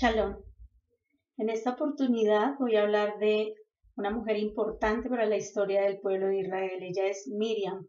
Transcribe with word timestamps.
Shalom. 0.00 0.34
En 1.36 1.50
esta 1.50 1.72
oportunidad 1.72 2.54
voy 2.58 2.74
a 2.76 2.84
hablar 2.84 3.18
de 3.18 3.54
una 3.96 4.08
mujer 4.10 4.38
importante 4.38 5.10
para 5.10 5.26
la 5.26 5.36
historia 5.36 5.82
del 5.82 6.00
pueblo 6.00 6.28
de 6.28 6.38
Israel. 6.38 6.82
Ella 6.82 7.06
es 7.06 7.28
Miriam. 7.28 7.86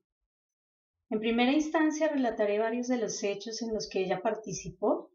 En 1.09 1.19
primera 1.21 1.53
instancia 1.53 2.09
relataré 2.09 2.59
varios 2.59 2.89
de 2.89 2.97
los 2.97 3.23
hechos 3.23 3.61
en 3.61 3.73
los 3.73 3.87
que 3.87 4.03
ella 4.03 4.21
participó 4.21 5.09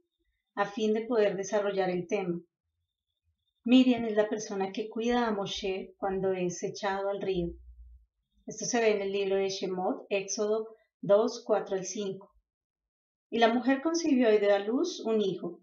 a 0.54 0.64
fin 0.64 0.95
de 0.95 1.04
poder 1.04 1.37
desarrollar 1.37 1.90
el 1.90 2.06
tema. 2.06 2.40
Miriam 3.65 4.06
es 4.06 4.17
la 4.17 4.31
persona 4.31 4.72
que 4.72 4.88
cuida 4.88 5.26
a 5.26 5.33
Moshe 5.33 5.92
cuando 5.99 6.33
es 6.33 6.63
echado 6.63 7.10
al 7.10 7.21
río. 7.21 7.49
Esto 8.47 8.65
se 8.65 8.81
ve 8.81 8.92
en 8.92 9.03
el 9.03 9.13
libro 9.13 9.37
de 9.37 9.51
Shemot, 9.51 10.06
Éxodo 10.08 10.74
2, 11.03 11.44
4 11.44 11.76
al 11.76 11.85
5. 11.85 12.33
Y 13.33 13.38
la 13.38 13.53
mujer 13.53 13.83
concibió 13.83 14.33
y 14.33 14.38
dio 14.38 14.54
a 14.54 14.60
luz 14.60 15.01
un 15.04 15.21
hijo, 15.21 15.60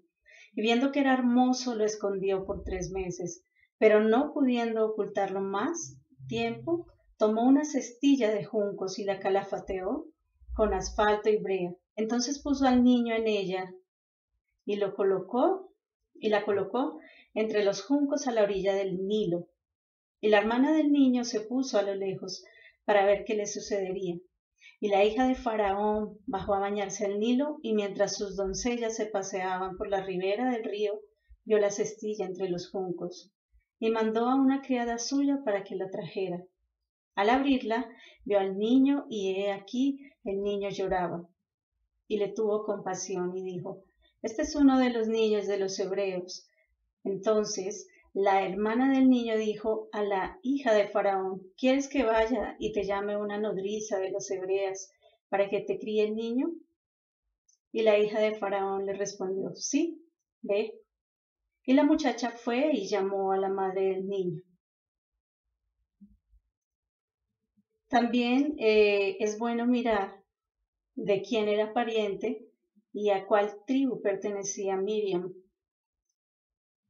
y 0.55 0.61
viendo 0.61 0.91
que 0.91 0.99
era 0.99 1.13
hermoso 1.13 1.75
lo 1.75 1.83
escondió 1.85 2.45
por 2.45 2.63
tres 2.63 2.91
meses, 2.91 3.43
pero 3.77 4.01
no 4.01 4.33
pudiendo 4.33 4.85
ocultarlo 4.85 5.41
más 5.41 5.97
tiempo, 6.27 6.87
tomó 7.17 7.43
una 7.47 7.65
cestilla 7.65 8.31
de 8.31 8.43
juncos 8.43 8.99
y 8.99 9.03
la 9.03 9.19
calafateó 9.19 10.05
con 10.53 10.73
asfalto 10.73 11.29
y 11.29 11.37
brea. 11.37 11.73
Entonces 11.95 12.41
puso 12.41 12.65
al 12.65 12.83
niño 12.83 13.15
en 13.15 13.27
ella 13.27 13.73
y 14.65 14.75
lo 14.77 14.95
colocó 14.95 15.71
y 16.13 16.29
la 16.29 16.45
colocó 16.45 16.99
entre 17.33 17.63
los 17.65 17.83
juncos 17.83 18.27
a 18.27 18.31
la 18.31 18.43
orilla 18.43 18.73
del 18.75 19.05
Nilo. 19.07 19.47
Y 20.21 20.29
la 20.29 20.37
hermana 20.37 20.73
del 20.73 20.91
niño 20.91 21.25
se 21.25 21.41
puso 21.41 21.77
a 21.77 21.81
lo 21.81 21.95
lejos 21.95 22.45
para 22.85 23.05
ver 23.05 23.25
qué 23.25 23.35
le 23.35 23.47
sucedería. 23.47 24.17
Y 24.83 24.89
la 24.89 25.05
hija 25.05 25.25
de 25.25 25.35
Faraón 25.35 26.19
bajó 26.27 26.55
a 26.55 26.59
bañarse 26.59 27.05
al 27.05 27.17
Nilo, 27.17 27.57
y 27.61 27.73
mientras 27.73 28.17
sus 28.17 28.35
doncellas 28.35 28.97
se 28.97 29.05
paseaban 29.05 29.77
por 29.77 29.87
la 29.87 30.01
ribera 30.01 30.51
del 30.51 30.65
río, 30.65 30.99
vio 31.45 31.57
la 31.57 31.71
cestilla 31.71 32.25
entre 32.25 32.49
los 32.49 32.69
juncos, 32.69 33.31
y 33.79 33.91
mandó 33.91 34.27
a 34.27 34.35
una 34.35 34.61
criada 34.61 34.97
suya 34.97 35.39
para 35.45 35.63
que 35.63 35.77
la 35.77 35.89
trajera. 35.89 36.43
Al 37.15 37.29
abrirla, 37.29 37.89
vio 38.25 38.39
al 38.39 38.57
niño, 38.57 39.05
y 39.09 39.29
he 39.29 39.53
aquí 39.53 40.01
el 40.25 40.43
niño 40.43 40.69
lloraba. 40.69 41.29
Y 42.09 42.17
le 42.17 42.27
tuvo 42.27 42.65
compasión 42.65 43.37
y 43.37 43.41
dijo, 43.41 43.85
Este 44.21 44.41
es 44.41 44.53
uno 44.53 44.79
de 44.79 44.89
los 44.89 45.07
niños 45.07 45.47
de 45.47 45.59
los 45.59 45.79
hebreos. 45.79 46.49
Entonces 47.05 47.87
la 48.13 48.45
hermana 48.47 48.93
del 48.93 49.09
niño 49.09 49.35
dijo 49.35 49.89
a 49.91 50.03
la 50.03 50.39
hija 50.43 50.73
de 50.73 50.87
Faraón, 50.87 51.41
¿quieres 51.57 51.87
que 51.87 52.03
vaya 52.03 52.55
y 52.59 52.71
te 52.71 52.83
llame 52.83 53.17
una 53.17 53.39
nodriza 53.39 53.97
de 53.99 54.11
los 54.11 54.29
hebreas 54.29 54.91
para 55.29 55.49
que 55.49 55.61
te 55.61 55.79
críe 55.79 56.03
el 56.03 56.15
niño? 56.15 56.51
Y 57.71 57.81
la 57.81 57.97
hija 57.97 58.19
de 58.19 58.35
Faraón 58.35 58.85
le 58.85 58.93
respondió, 58.93 59.55
sí, 59.55 59.99
ve. 60.41 60.75
Y 61.65 61.73
la 61.73 61.83
muchacha 61.83 62.29
fue 62.29 62.71
y 62.73 62.87
llamó 62.87 63.31
a 63.31 63.37
la 63.37 63.49
madre 63.49 63.87
del 63.89 64.07
niño. 64.07 64.41
También 67.87 68.55
eh, 68.59 69.17
es 69.19 69.39
bueno 69.39 69.65
mirar 69.65 70.23
de 70.95 71.23
quién 71.23 71.47
era 71.47 71.73
pariente 71.73 72.45
y 72.91 73.09
a 73.09 73.25
cuál 73.25 73.55
tribu 73.65 74.01
pertenecía 74.01 74.77
Miriam, 74.77 75.33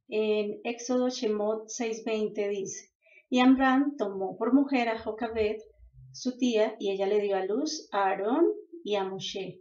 en 0.08 0.60
Éxodo 0.64 1.08
Shemot 1.08 1.68
6:20 1.68 2.48
dice, 2.48 2.90
y 3.30 3.40
Amram 3.40 3.96
tomó 3.96 4.36
por 4.36 4.52
mujer 4.52 4.88
a 4.88 4.98
Jocabed, 4.98 5.56
su 6.12 6.36
tía, 6.36 6.76
y 6.78 6.90
ella 6.90 7.06
le 7.06 7.20
dio 7.20 7.36
a 7.36 7.44
luz 7.44 7.88
a 7.90 8.08
Aarón 8.08 8.46
y 8.84 8.94
a 8.96 9.04
Moshe. 9.04 9.60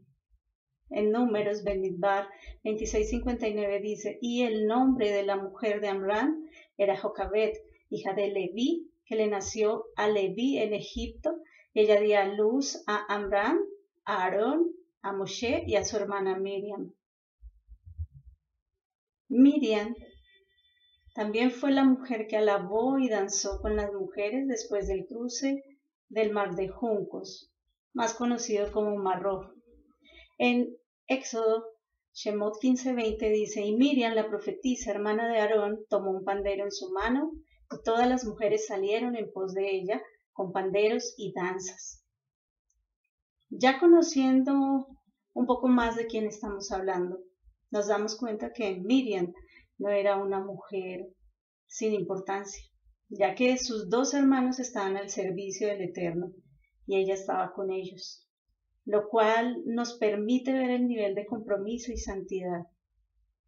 En 0.89 1.11
Números, 1.11 1.64
Benidbar 1.64 2.27
26:59 2.64 3.81
dice, 3.81 4.19
y 4.21 4.44
el 4.44 4.67
nombre 4.67 5.11
de 5.11 5.23
la 5.23 5.38
mujer 5.38 5.81
de 5.81 5.88
Amram 5.88 6.47
era 6.77 6.97
Jocabed, 6.97 7.53
hija 7.89 8.14
de 8.14 8.27
Leví, 8.27 8.91
que 9.05 9.16
le 9.16 9.27
nació 9.27 9.86
a 9.95 10.08
Leví 10.08 10.58
en 10.58 10.73
Egipto, 10.73 11.39
y 11.73 11.82
ella 11.82 11.99
dio 11.99 12.20
a 12.20 12.26
luz 12.26 12.83
a 12.86 13.05
Amram, 13.14 13.59
a 14.05 14.23
Aarón, 14.23 14.71
a 15.02 15.14
Moshe 15.14 15.64
y 15.65 15.76
a 15.76 15.83
su 15.83 15.98
hermana 15.98 16.37
Miriam. 16.37 16.93
Miriam 19.30 19.95
también 21.14 21.52
fue 21.52 21.72
la 21.72 21.84
mujer 21.84 22.28
que 22.28 22.38
alabó 22.38 22.98
y 22.98 23.08
danzó 23.08 23.62
con 23.62 23.76
las 23.76 23.94
mujeres 23.94 24.48
después 24.48 24.88
del 24.88 25.06
cruce 25.06 25.64
del 26.10 26.32
mar 26.32 26.56
de 26.56 26.70
juncos, 26.70 27.52
más 27.94 28.16
conocido 28.16 28.72
como 28.72 28.96
Mar 28.98 29.22
Rojo. 29.22 29.54
En 30.40 30.76
Éxodo, 31.08 31.66
Shemot 32.14 32.60
15:20 32.60 33.30
dice, 33.32 33.62
y 33.62 33.76
Miriam, 33.76 34.16
la 34.16 34.28
profetisa, 34.28 34.92
hermana 34.92 35.28
de 35.28 35.40
Aarón, 35.40 35.86
tomó 35.88 36.12
un 36.12 36.24
pandero 36.24 36.64
en 36.64 36.72
su 36.72 36.92
mano, 36.92 37.32
y 37.72 37.84
todas 37.84 38.08
las 38.08 38.26
mujeres 38.26 38.66
salieron 38.68 39.16
en 39.16 39.32
pos 39.32 39.54
de 39.54 39.70
ella 39.76 40.02
con 40.32 40.52
panderos 40.52 41.14
y 41.18 41.32
danzas. 41.34 42.04
Ya 43.50 43.80
conociendo 43.80 44.88
un 45.34 45.45
poco 45.45 45.68
más 45.68 45.95
de 45.95 46.08
quién 46.08 46.26
estamos 46.26 46.72
hablando, 46.72 47.20
nos 47.70 47.88
damos 47.88 48.18
cuenta 48.18 48.52
que 48.52 48.76
Miriam 48.76 49.34
no 49.78 49.89
era 49.89 50.17
una 50.17 50.39
mujer 50.39 51.08
sin 51.67 51.94
importancia, 51.94 52.64
ya 53.10 53.36
que 53.36 53.58
sus 53.58 53.89
dos 53.89 54.14
hermanos 54.14 54.60
estaban 54.60 54.98
al 54.98 55.10
servicio 55.10 55.67
del 55.67 55.82
Eterno 55.82 56.32
y 56.86 56.98
ella 56.98 57.14
estaba 57.14 57.54
con 57.54 57.72
ellos, 57.72 58.28
lo 58.86 59.08
cual 59.10 59.62
nos 59.66 59.98
permite 59.98 60.54
ver 60.54 60.70
el 60.70 60.88
nivel 60.88 61.16
de 61.16 61.26
compromiso 61.26 61.92
y 61.92 61.98
santidad. 61.98 62.67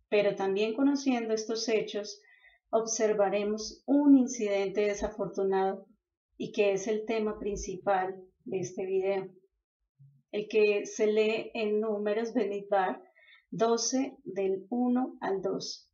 Pero 0.10 0.36
también 0.36 0.74
conociendo 0.74 1.34
estos 1.34 1.68
hechos, 1.68 2.22
observaremos 2.70 3.84
un 3.86 4.18
incidente 4.18 4.82
desafortunado 4.82 5.86
y 6.38 6.52
que 6.52 6.74
es 6.74 6.88
el 6.88 7.06
tema 7.06 7.40
principal 7.40 8.16
de 8.44 8.60
este 8.60 8.86
video, 8.86 9.30
el 10.32 10.48
que 10.48 10.86
se 10.86 11.08
lee 11.08 11.52
en 11.54 11.80
Números 11.80 12.34
Benidbar 12.34 13.02
12 13.52 14.18
del 14.24 14.66
1 14.70 15.18
al 15.22 15.42
2. 15.42 15.90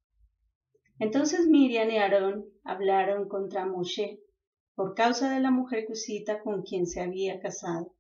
Entonces 1.02 1.48
Miriam 1.48 1.90
y 1.90 1.98
Aarón 1.98 2.46
hablaron 2.64 3.28
contra 3.28 3.66
Moshe 3.66 4.20
por 4.76 4.94
causa 4.94 5.34
de 5.34 5.40
la 5.40 5.50
mujer 5.50 5.88
cusita 5.88 6.44
con 6.44 6.62
quien 6.62 6.86
se 6.86 7.02
había 7.02 7.40
casado, 7.40 7.96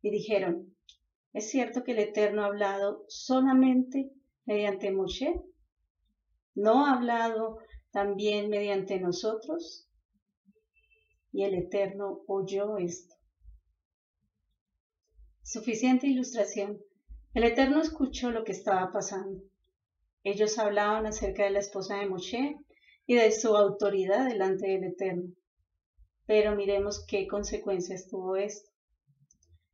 y 0.00 0.10
dijeron, 0.12 0.72
¿es 1.32 1.50
cierto 1.50 1.82
que 1.82 1.90
el 1.90 1.98
Eterno 1.98 2.42
ha 2.42 2.46
hablado 2.46 3.04
solamente 3.08 4.12
mediante 4.44 4.92
Moshe? 4.92 5.34
¿No 6.54 6.86
ha 6.86 6.92
hablado 6.92 7.58
también 7.90 8.50
mediante 8.50 9.00
nosotros? 9.00 9.88
Y 11.32 11.42
el 11.42 11.56
Eterno 11.56 12.20
oyó 12.28 12.78
esto. 12.78 13.16
Suficiente 15.42 16.06
ilustración. 16.06 16.78
El 17.32 17.42
Eterno 17.42 17.80
escuchó 17.80 18.30
lo 18.30 18.44
que 18.44 18.52
estaba 18.52 18.92
pasando. 18.92 19.42
Ellos 20.24 20.58
hablaban 20.58 21.06
acerca 21.06 21.44
de 21.44 21.50
la 21.50 21.60
esposa 21.60 21.98
de 21.98 22.08
Moshe 22.08 22.56
y 23.06 23.14
de 23.14 23.30
su 23.30 23.56
autoridad 23.56 24.28
delante 24.28 24.66
del 24.66 24.84
Eterno. 24.84 25.32
Pero 26.26 26.56
miremos 26.56 27.04
qué 27.06 27.28
consecuencias 27.28 28.08
tuvo 28.08 28.36
esto. 28.36 28.70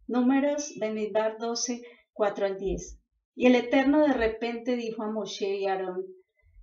Números 0.06 0.74
Benidbar 0.78 1.38
12, 1.38 1.80
4 2.12 2.46
al 2.46 2.58
10. 2.58 2.98
Y 3.36 3.46
el 3.46 3.54
Eterno 3.54 4.00
de 4.06 4.12
repente 4.12 4.76
dijo 4.76 5.02
a 5.02 5.10
Moshe 5.10 5.56
y 5.56 5.66
a 5.66 5.74
Aarón 5.74 6.04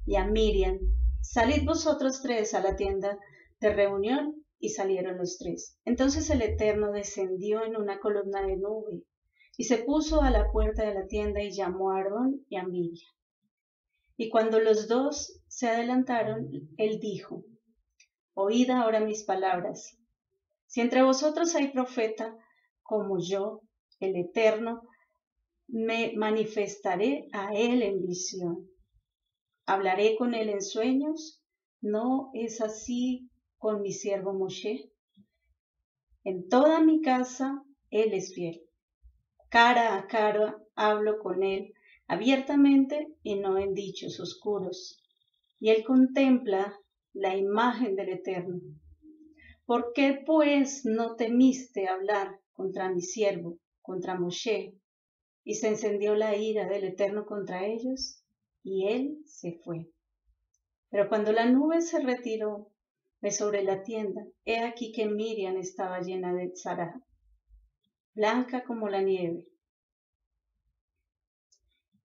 y 0.05 0.15
a 0.15 0.25
Miriam, 0.25 0.77
salid 1.21 1.65
vosotros 1.65 2.21
tres 2.21 2.53
a 2.53 2.61
la 2.61 2.75
tienda 2.75 3.17
de 3.59 3.73
reunión, 3.73 4.45
y 4.59 4.69
salieron 4.69 5.17
los 5.17 5.37
tres. 5.37 5.77
Entonces 5.85 6.29
el 6.29 6.41
Eterno 6.41 6.91
descendió 6.91 7.63
en 7.63 7.75
una 7.75 7.99
columna 7.99 8.41
de 8.45 8.57
nube, 8.57 9.03
y 9.57 9.65
se 9.65 9.77
puso 9.79 10.21
a 10.21 10.31
la 10.31 10.51
puerta 10.51 10.83
de 10.83 10.93
la 10.93 11.07
tienda 11.07 11.41
y 11.41 11.51
llamó 11.51 11.91
a 11.91 11.97
Aarón 11.97 12.45
y 12.49 12.57
a 12.57 12.63
Miriam. 12.63 13.11
Y 14.17 14.29
cuando 14.29 14.59
los 14.59 14.87
dos 14.87 15.39
se 15.47 15.69
adelantaron, 15.69 16.49
él 16.77 16.99
dijo, 16.99 17.43
Oíd 18.33 18.69
ahora 18.71 18.99
mis 18.99 19.23
palabras. 19.23 19.97
Si 20.65 20.81
entre 20.81 21.03
vosotros 21.03 21.55
hay 21.55 21.71
profeta 21.71 22.35
como 22.81 23.19
yo, 23.19 23.61
el 23.99 24.15
Eterno, 24.15 24.81
me 25.67 26.13
manifestaré 26.15 27.27
a 27.31 27.53
él 27.53 27.83
en 27.83 28.05
visión. 28.05 28.67
Hablaré 29.65 30.15
con 30.17 30.33
él 30.33 30.49
en 30.49 30.61
sueños. 30.61 31.43
¿No 31.81 32.31
es 32.33 32.61
así 32.61 33.29
con 33.57 33.81
mi 33.81 33.91
siervo 33.91 34.33
Moshe? 34.33 34.91
En 36.23 36.49
toda 36.49 36.81
mi 36.81 37.01
casa 37.01 37.63
él 37.91 38.13
es 38.13 38.33
fiel. 38.33 38.61
Cara 39.49 39.95
a 39.95 40.07
cara 40.07 40.57
hablo 40.75 41.19
con 41.19 41.43
él 41.43 41.73
abiertamente 42.07 43.07
y 43.21 43.35
no 43.35 43.57
en 43.57 43.73
dichos 43.73 44.19
oscuros. 44.19 45.03
Y 45.59 45.69
él 45.69 45.83
contempla 45.83 46.79
la 47.13 47.35
imagen 47.35 47.95
del 47.95 48.09
Eterno. 48.09 48.61
¿Por 49.65 49.91
qué 49.93 50.21
pues 50.25 50.85
no 50.85 51.15
temiste 51.15 51.87
hablar 51.87 52.39
contra 52.53 52.89
mi 52.89 53.01
siervo, 53.01 53.59
contra 53.81 54.17
Moshe? 54.17 54.75
Y 55.43 55.55
se 55.55 55.67
encendió 55.67 56.15
la 56.15 56.37
ira 56.37 56.67
del 56.67 56.85
Eterno 56.85 57.25
contra 57.25 57.65
ellos, 57.65 58.23
y 58.63 58.87
él 58.87 59.17
se 59.25 59.59
fue. 59.63 59.89
Pero 60.89 61.09
cuando 61.09 61.31
la 61.31 61.45
nube 61.49 61.81
se 61.81 61.99
retiró 61.99 62.71
de 63.21 63.31
sobre 63.31 63.63
la 63.63 63.83
tienda, 63.83 64.25
he 64.45 64.59
aquí 64.59 64.91
que 64.91 65.05
Miriam 65.05 65.57
estaba 65.57 66.01
llena 66.01 66.33
de 66.33 66.51
zara, 66.55 67.01
blanca 68.13 68.63
como 68.63 68.87
la 68.87 69.01
nieve. 69.01 69.43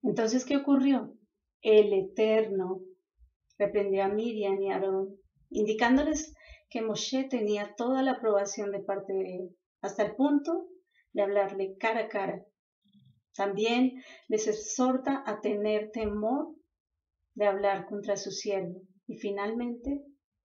Entonces, 0.03 0.45
¿qué 0.45 0.57
ocurrió? 0.57 1.17
El 1.61 1.93
Eterno 1.93 2.81
reprendió 3.57 4.03
a 4.03 4.09
Miriam 4.09 4.61
y 4.61 4.69
Aarón, 4.69 5.15
indicándoles 5.49 6.35
que 6.69 6.81
Moshe 6.81 7.23
tenía 7.23 7.73
toda 7.75 8.03
la 8.03 8.11
aprobación 8.11 8.71
de 8.71 8.81
parte 8.81 9.13
de 9.13 9.35
él, 9.35 9.57
hasta 9.81 10.03
el 10.03 10.15
punto 10.15 10.67
de 11.13 11.21
hablarle 11.21 11.77
cara 11.77 12.01
a 12.01 12.07
cara. 12.09 12.43
También 13.35 14.03
les 14.27 14.47
exhorta 14.47 15.23
a 15.25 15.39
tener 15.39 15.91
temor 15.91 16.53
de 17.35 17.45
hablar 17.45 17.85
contra 17.85 18.17
su 18.17 18.31
siervo. 18.31 18.81
Y 19.07 19.17
finalmente, 19.17 20.03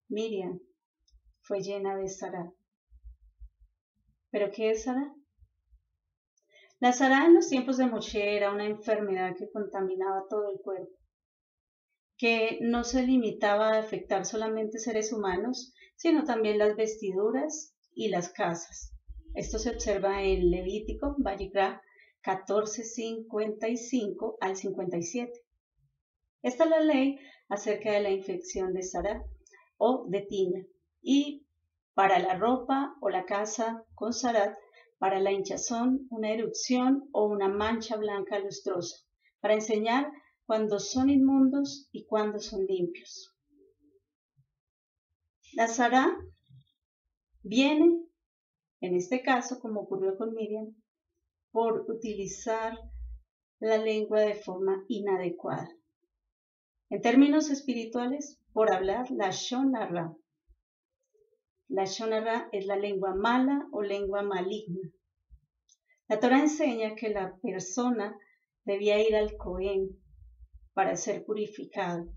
Miriam 0.09 0.61
fue 1.43 1.61
llena 1.61 1.97
de 1.97 2.09
Sara. 2.09 2.53
¿Pero 4.31 4.51
qué 4.51 4.71
es 4.71 4.85
Sara? 4.85 5.15
La 6.81 6.93
Sara 6.93 7.27
en 7.27 7.35
los 7.35 7.49
tiempos 7.49 7.77
de 7.77 7.87
Moshe 7.87 8.37
era 8.37 8.53
una 8.53 8.65
enfermedad 8.65 9.35
que 9.37 9.51
contaminaba 9.51 10.27
todo 10.31 10.49
el 10.49 10.61
cuerpo, 10.61 10.97
que 12.17 12.59
no 12.61 12.85
se 12.85 13.03
limitaba 13.03 13.71
a 13.71 13.81
afectar 13.81 14.25
solamente 14.25 14.79
seres 14.79 15.13
humanos, 15.13 15.75
sino 15.97 16.23
también 16.23 16.59
las 16.59 16.77
vestiduras 16.77 17.75
y 17.95 18.11
las 18.11 18.29
casas. 18.29 18.93
Esto 19.35 19.59
se 19.59 19.71
observa 19.71 20.23
en 20.23 20.53
Levítico, 20.53 21.17
Vallicra 21.19 21.83
14:55 22.23 24.37
al 24.41 24.57
57. 24.57 25.33
Esta 26.43 26.65
es 26.65 26.71
la 26.71 26.81
ley 26.81 27.19
acerca 27.49 27.91
de 27.91 28.03
la 28.03 28.11
infección 28.11 28.73
de 28.73 28.85
Sara 28.85 29.25
o 29.79 30.07
de 30.09 30.21
Tina 30.21 30.65
y 31.03 31.45
para 31.95 32.21
la 32.21 32.37
ropa 32.37 32.95
o 33.01 33.11
la 33.11 33.25
casa 33.25 33.85
con 33.97 34.13
Sarat, 34.13 34.57
para 34.99 35.21
la 35.21 35.33
hinchazón, 35.33 36.07
una 36.11 36.33
erupción 36.33 37.09
o 37.13 37.27
una 37.27 37.49
mancha 37.49 37.97
blanca 37.97 38.39
lustrosa, 38.39 38.97
para 39.41 39.55
enseñar 39.55 40.11
cuando 40.47 40.81
son 40.81 41.11
inmundos 41.11 41.89
y 41.93 42.07
cuando 42.07 42.39
son 42.39 42.65
limpios. 42.67 43.35
La 45.55 45.69
Sara 45.69 46.17
viene, 47.43 48.05
en 48.81 48.95
este 48.95 49.23
caso, 49.23 49.61
como 49.61 49.81
ocurrió 49.81 50.17
con 50.17 50.35
Miriam, 50.35 50.75
por 51.51 51.91
utilizar 51.91 52.79
la 53.61 53.79
lengua 53.79 54.21
de 54.21 54.35
forma 54.35 54.85
inadecuada. 54.89 55.69
En 56.91 57.01
términos 57.03 57.51
espirituales, 57.51 58.41
por 58.53 58.73
hablar 58.73 59.11
la 59.11 59.31
Shonara. 59.31 60.17
La 61.69 61.85
Shonara 61.85 62.49
es 62.51 62.65
la 62.65 62.77
lengua 62.77 63.15
mala 63.15 63.69
o 63.73 63.83
lengua 63.83 64.23
maligna. 64.23 64.91
La 66.09 66.19
Torah 66.19 66.41
enseña 66.41 66.95
que 66.95 67.11
la 67.11 67.37
persona 67.43 68.17
debía 68.65 68.99
ir 69.07 69.15
al 69.15 69.37
Cohen 69.37 69.91
para 70.73 70.97
ser 70.97 71.27
purificado. 71.27 72.09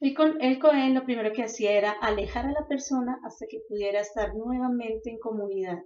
El, 0.00 0.14
el 0.40 0.58
Cohen 0.58 0.94
lo 0.94 1.04
primero 1.04 1.32
que 1.32 1.44
hacía 1.44 1.72
era 1.72 1.92
alejar 1.92 2.44
a 2.44 2.52
la 2.52 2.68
persona 2.68 3.18
hasta 3.24 3.46
que 3.48 3.62
pudiera 3.66 4.00
estar 4.00 4.34
nuevamente 4.34 5.08
en 5.08 5.18
comunidad. 5.18 5.78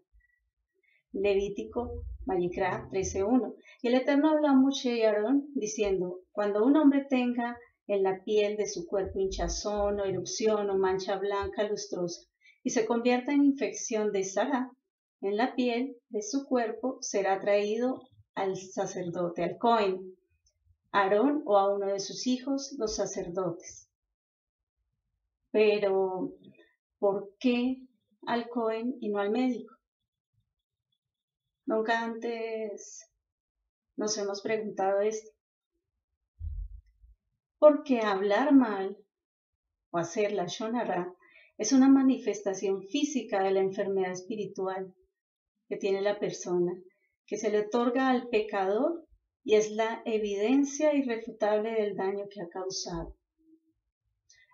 Levítico, 1.12 2.04
Mayikra 2.26 2.88
13.1. 2.90 3.54
Y 3.82 3.88
el 3.88 3.94
Eterno 3.94 4.30
habló 4.30 4.48
a 4.48 4.54
Moshe 4.54 4.96
y 4.96 5.02
Aarón 5.02 5.46
diciendo, 5.54 6.22
cuando 6.32 6.64
un 6.64 6.76
hombre 6.76 7.06
tenga 7.08 7.56
en 7.88 8.02
la 8.02 8.22
piel 8.22 8.56
de 8.56 8.68
su 8.68 8.86
cuerpo 8.86 9.18
hinchazón 9.18 9.98
o 9.98 10.04
erupción 10.04 10.70
o 10.70 10.76
mancha 10.76 11.16
blanca 11.16 11.64
lustrosa 11.64 12.28
y 12.62 12.70
se 12.70 12.86
convierta 12.86 13.32
en 13.32 13.44
infección 13.44 14.12
de 14.12 14.24
Sara, 14.24 14.70
en 15.22 15.36
la 15.36 15.54
piel 15.54 15.96
de 16.10 16.22
su 16.22 16.44
cuerpo 16.44 16.98
será 17.00 17.40
traído 17.40 18.02
al 18.34 18.56
sacerdote, 18.56 19.42
al 19.42 19.58
Cohen, 19.58 20.14
Aarón 20.92 21.42
o 21.46 21.56
a 21.58 21.74
uno 21.74 21.86
de 21.86 21.98
sus 21.98 22.26
hijos, 22.26 22.74
los 22.78 22.94
sacerdotes. 22.94 23.88
Pero, 25.50 26.34
¿por 26.98 27.34
qué 27.40 27.82
al 28.26 28.48
Cohen 28.48 28.96
y 29.00 29.08
no 29.08 29.18
al 29.18 29.30
médico? 29.30 29.74
Nunca 31.64 32.04
antes 32.04 33.10
nos 33.96 34.16
hemos 34.18 34.42
preguntado 34.42 35.00
esto. 35.00 35.37
Porque 37.58 38.00
hablar 38.00 38.54
mal 38.54 38.96
o 39.90 39.98
hacer 39.98 40.32
la 40.32 40.46
shonara 40.46 41.12
es 41.56 41.72
una 41.72 41.88
manifestación 41.88 42.82
física 42.82 43.42
de 43.42 43.50
la 43.50 43.60
enfermedad 43.60 44.12
espiritual 44.12 44.94
que 45.68 45.76
tiene 45.76 46.00
la 46.00 46.18
persona, 46.18 46.72
que 47.26 47.36
se 47.36 47.50
le 47.50 47.60
otorga 47.60 48.10
al 48.10 48.28
pecador 48.28 49.04
y 49.42 49.54
es 49.54 49.72
la 49.72 50.02
evidencia 50.04 50.94
irrefutable 50.94 51.72
del 51.72 51.96
daño 51.96 52.26
que 52.30 52.42
ha 52.42 52.48
causado. 52.48 53.16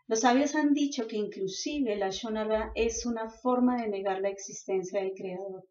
Los 0.06 0.20
sabios 0.20 0.54
han 0.54 0.74
dicho 0.74 1.06
que 1.06 1.16
inclusive 1.16 1.96
la 1.96 2.10
shonara 2.10 2.72
es 2.74 3.06
una 3.06 3.30
forma 3.30 3.80
de 3.80 3.88
negar 3.88 4.20
la 4.20 4.28
existencia 4.28 5.00
del 5.00 5.14
Creador. 5.14 5.66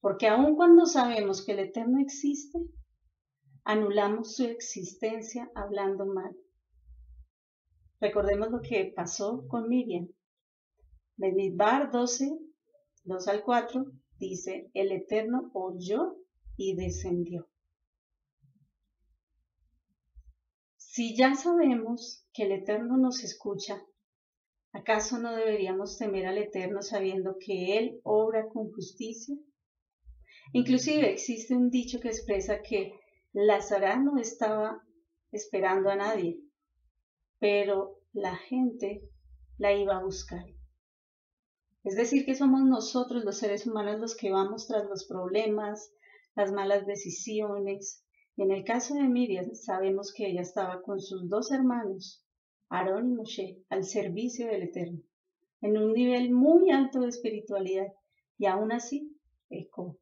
Porque 0.00 0.28
aun 0.28 0.54
cuando 0.54 0.86
sabemos 0.86 1.44
que 1.44 1.52
el 1.52 1.58
Eterno 1.60 2.00
existe, 2.00 2.58
anulamos 3.64 4.36
su 4.36 4.44
existencia 4.44 5.50
hablando 5.54 6.06
mal. 6.06 6.36
Recordemos 8.00 8.50
lo 8.50 8.60
que 8.60 8.92
pasó 8.94 9.46
con 9.48 9.68
Miriam. 9.68 10.08
Benidbar 11.16 11.90
12, 11.90 12.38
2 13.04 13.28
al 13.28 13.42
4, 13.42 13.86
dice, 14.18 14.70
el 14.74 14.92
Eterno 14.92 15.50
oyó 15.54 16.16
y 16.56 16.76
descendió. 16.76 17.48
Si 20.76 21.16
ya 21.16 21.34
sabemos 21.34 22.26
que 22.32 22.44
el 22.44 22.52
Eterno 22.52 22.96
nos 22.98 23.22
escucha, 23.24 23.82
¿acaso 24.72 25.18
no 25.18 25.34
deberíamos 25.34 25.96
temer 25.96 26.26
al 26.26 26.38
Eterno 26.38 26.82
sabiendo 26.82 27.36
que 27.38 27.78
Él 27.78 28.00
obra 28.02 28.46
con 28.48 28.72
justicia? 28.72 29.36
Inclusive 30.52 31.10
existe 31.10 31.54
un 31.54 31.70
dicho 31.70 31.98
que 32.00 32.08
expresa 32.08 32.62
que 32.62 32.92
Lázaro 33.32 34.02
no 34.02 34.18
estaba 34.18 34.82
esperando 35.32 35.90
a 35.90 35.96
nadie, 35.96 36.40
pero 37.38 37.98
la 38.12 38.36
gente 38.36 39.02
la 39.58 39.72
iba 39.72 39.96
a 39.96 40.02
buscar. 40.02 40.44
Es 41.84 41.94
decir, 41.94 42.24
que 42.24 42.34
somos 42.34 42.64
nosotros 42.64 43.24
los 43.24 43.38
seres 43.38 43.66
humanos 43.66 44.00
los 44.00 44.16
que 44.16 44.30
vamos 44.30 44.66
tras 44.66 44.86
los 44.86 45.06
problemas, 45.06 45.92
las 46.34 46.52
malas 46.52 46.86
decisiones. 46.86 48.04
Y 48.36 48.42
en 48.42 48.50
el 48.50 48.64
caso 48.64 48.94
de 48.94 49.08
Miriam, 49.08 49.54
sabemos 49.54 50.12
que 50.12 50.26
ella 50.26 50.42
estaba 50.42 50.82
con 50.82 51.00
sus 51.00 51.28
dos 51.28 51.52
hermanos, 51.52 52.24
Aarón 52.68 53.10
y 53.10 53.14
Moshe, 53.14 53.62
al 53.68 53.84
servicio 53.84 54.48
del 54.48 54.64
Eterno, 54.64 55.00
en 55.60 55.78
un 55.78 55.92
nivel 55.92 56.32
muy 56.32 56.70
alto 56.70 57.00
de 57.00 57.08
espiritualidad, 57.08 57.86
y 58.36 58.46
aún 58.46 58.72
así 58.72 59.16
pecó. 59.48 59.96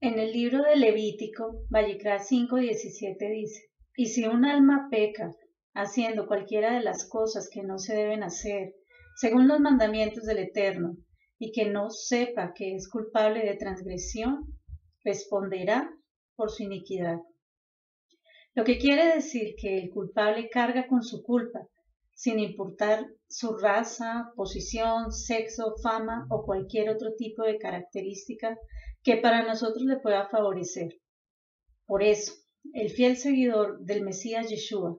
En 0.00 0.18
el 0.18 0.32
libro 0.32 0.62
de 0.62 0.76
Levítico, 0.76 1.64
Vallicra 1.70 2.18
5:17 2.18 3.30
dice, 3.30 3.70
y 3.96 4.06
si 4.06 4.26
un 4.26 4.44
alma 4.44 4.88
peca 4.90 5.30
haciendo 5.74 6.26
cualquiera 6.26 6.74
de 6.74 6.82
las 6.82 7.08
cosas 7.08 7.48
que 7.52 7.62
no 7.62 7.78
se 7.78 7.94
deben 7.94 8.22
hacer, 8.22 8.74
según 9.16 9.48
los 9.48 9.60
mandamientos 9.60 10.24
del 10.24 10.38
Eterno, 10.38 10.96
y 11.38 11.52
que 11.52 11.66
no 11.66 11.90
sepa 11.90 12.52
que 12.54 12.74
es 12.74 12.88
culpable 12.88 13.44
de 13.44 13.56
transgresión, 13.56 14.46
responderá 15.04 15.90
por 16.36 16.50
su 16.50 16.62
iniquidad. 16.62 17.18
Lo 18.54 18.64
que 18.64 18.78
quiere 18.78 19.14
decir 19.14 19.54
que 19.56 19.78
el 19.78 19.90
culpable 19.90 20.48
carga 20.48 20.86
con 20.86 21.02
su 21.02 21.22
culpa, 21.22 21.66
sin 22.14 22.38
importar 22.38 23.06
su 23.28 23.56
raza, 23.56 24.32
posición, 24.36 25.12
sexo, 25.12 25.74
fama 25.82 26.26
o 26.30 26.44
cualquier 26.44 26.88
otro 26.88 27.14
tipo 27.16 27.42
de 27.42 27.58
característica 27.58 28.56
que 29.02 29.16
para 29.16 29.42
nosotros 29.42 29.84
le 29.84 29.98
pueda 29.98 30.28
favorecer. 30.28 31.00
Por 31.84 32.02
eso, 32.04 32.32
el 32.72 32.90
fiel 32.90 33.16
seguidor 33.16 33.80
del 33.80 34.02
Mesías 34.02 34.48
Yeshua, 34.48 34.98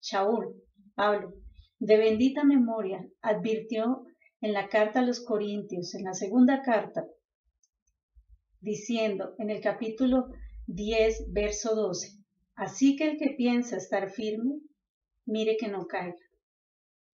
Shaul, 0.00 0.62
Pablo, 0.94 1.34
de 1.78 1.96
bendita 1.96 2.44
memoria, 2.44 3.06
advirtió 3.22 4.04
en 4.40 4.52
la 4.52 4.68
carta 4.68 5.00
a 5.00 5.06
los 5.06 5.24
Corintios, 5.24 5.94
en 5.94 6.04
la 6.04 6.14
segunda 6.14 6.62
carta, 6.62 7.06
diciendo 8.60 9.34
en 9.38 9.50
el 9.50 9.60
capítulo 9.60 10.26
10, 10.66 11.32
verso 11.32 11.74
12, 11.74 12.18
así 12.54 12.96
que 12.96 13.10
el 13.10 13.18
que 13.18 13.34
piensa 13.36 13.76
estar 13.76 14.10
firme, 14.10 14.60
mire 15.26 15.56
que 15.58 15.68
no 15.68 15.86
caiga. 15.86 16.16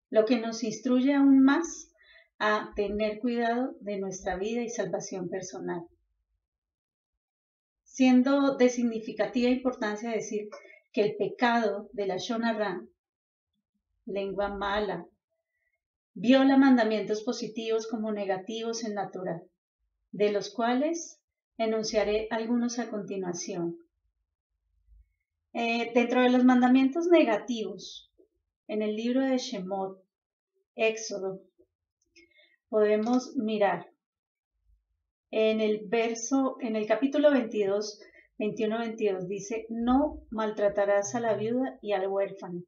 Lo 0.10 0.26
que 0.26 0.40
nos 0.40 0.64
instruye 0.64 1.14
aún 1.14 1.44
más 1.44 1.92
a 2.38 2.72
tener 2.76 3.20
cuidado 3.20 3.76
de 3.82 4.00
nuestra 4.00 4.38
vida 4.38 4.62
y 4.62 4.70
salvación 4.70 5.30
personal. 5.30 5.82
Siendo 7.96 8.58
de 8.58 8.68
significativa 8.68 9.50
importancia 9.50 10.12
decir 10.12 10.50
que 10.92 11.02
el 11.02 11.16
pecado 11.16 11.90
de 11.94 12.06
la 12.06 12.18
Shonará, 12.18 12.86
lengua 14.06 14.50
mala, 14.50 15.08
viola 16.14 16.58
mandamientos 16.58 17.24
positivos 17.24 17.88
como 17.88 18.12
negativos 18.12 18.84
en 18.84 18.96
natural, 18.96 19.44
de 20.12 20.30
los 20.34 20.50
cuales 20.50 21.22
enunciaré 21.58 22.28
algunos 22.32 22.80
a 22.80 22.90
continuación. 22.90 23.78
Eh, 25.54 25.94
dentro 25.96 26.22
de 26.22 26.32
los 26.32 26.44
mandamientos 26.44 27.08
negativos, 27.08 28.12
en 28.68 28.82
el 28.82 28.94
libro 28.98 29.22
de 29.22 29.38
Shemot, 29.38 30.04
Éxodo, 30.76 31.40
podemos 32.68 33.38
mirar 33.38 33.90
en 35.32 35.60
el 35.60 35.88
verso, 35.88 36.58
en 36.62 36.76
el 36.76 36.86
capítulo 36.88 37.32
22, 37.32 38.00
21-22 38.38 39.28
dice, 39.28 39.66
no 39.70 40.22
maltratarás 40.30 41.16
a 41.16 41.20
la 41.20 41.36
viuda 41.36 41.80
y 41.82 41.94
al 41.94 42.08
huérfano. 42.08 42.64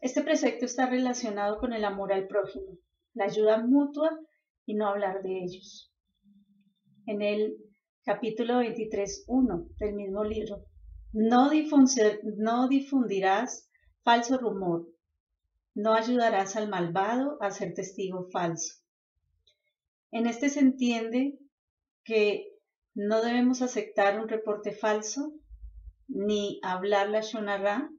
Este 0.00 0.22
precepto 0.22 0.64
está 0.64 0.86
relacionado 0.86 1.58
con 1.58 1.72
el 1.72 1.84
amor 1.84 2.12
al 2.12 2.26
prójimo, 2.26 2.78
la 3.14 3.24
ayuda 3.24 3.64
mutua 3.64 4.18
y 4.66 4.74
no 4.74 4.88
hablar 4.88 5.22
de 5.22 5.44
ellos. 5.44 5.92
En 7.06 7.22
el 7.22 7.56
capítulo 8.04 8.60
23.1 8.62 9.68
del 9.78 9.94
mismo 9.94 10.24
libro, 10.24 10.64
no, 11.12 11.50
no 12.36 12.68
difundirás 12.68 13.70
falso 14.02 14.38
rumor, 14.38 14.86
no 15.74 15.94
ayudarás 15.94 16.56
al 16.56 16.68
malvado 16.68 17.38
a 17.40 17.50
ser 17.50 17.74
testigo 17.74 18.28
falso. 18.30 18.83
En 20.14 20.28
este 20.28 20.48
se 20.48 20.60
entiende 20.60 21.36
que 22.04 22.46
no 22.94 23.20
debemos 23.20 23.62
aceptar 23.62 24.20
un 24.20 24.28
reporte 24.28 24.70
falso, 24.70 25.32
ni 26.06 26.60
hablar 26.62 27.08
la 27.08 27.20
shonará, 27.20 27.90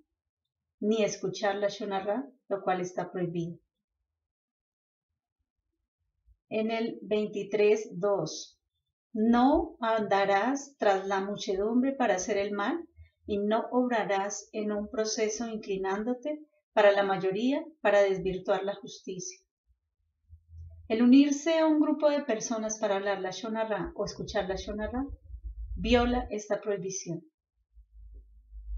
ni 0.80 1.04
escuchar 1.04 1.56
la 1.56 1.68
shonará, 1.68 2.26
lo 2.48 2.62
cual 2.62 2.80
está 2.80 3.12
prohibido. 3.12 3.60
En 6.48 6.72
el 6.72 7.02
23.2, 7.02 8.60
no 9.12 9.76
andarás 9.82 10.78
tras 10.78 11.06
la 11.06 11.20
muchedumbre 11.20 11.92
para 11.92 12.16
hacer 12.16 12.38
el 12.38 12.54
mal 12.54 12.88
y 13.26 13.40
no 13.40 13.68
obrarás 13.72 14.48
en 14.54 14.72
un 14.72 14.90
proceso 14.90 15.50
inclinándote 15.50 16.40
para 16.72 16.94
la 16.94 17.04
mayoría 17.04 17.62
para 17.82 18.04
desvirtuar 18.04 18.64
la 18.64 18.76
justicia. 18.76 19.45
El 20.88 21.02
unirse 21.02 21.58
a 21.58 21.66
un 21.66 21.80
grupo 21.80 22.12
de 22.12 22.22
personas 22.22 22.78
para 22.78 22.98
hablar 22.98 23.20
la 23.20 23.32
Shonará 23.32 23.92
o 23.96 24.06
escuchar 24.06 24.48
la 24.48 24.56
Shonará 24.56 25.04
viola 25.76 26.28
esta 26.30 26.62
prohibición. 26.62 27.24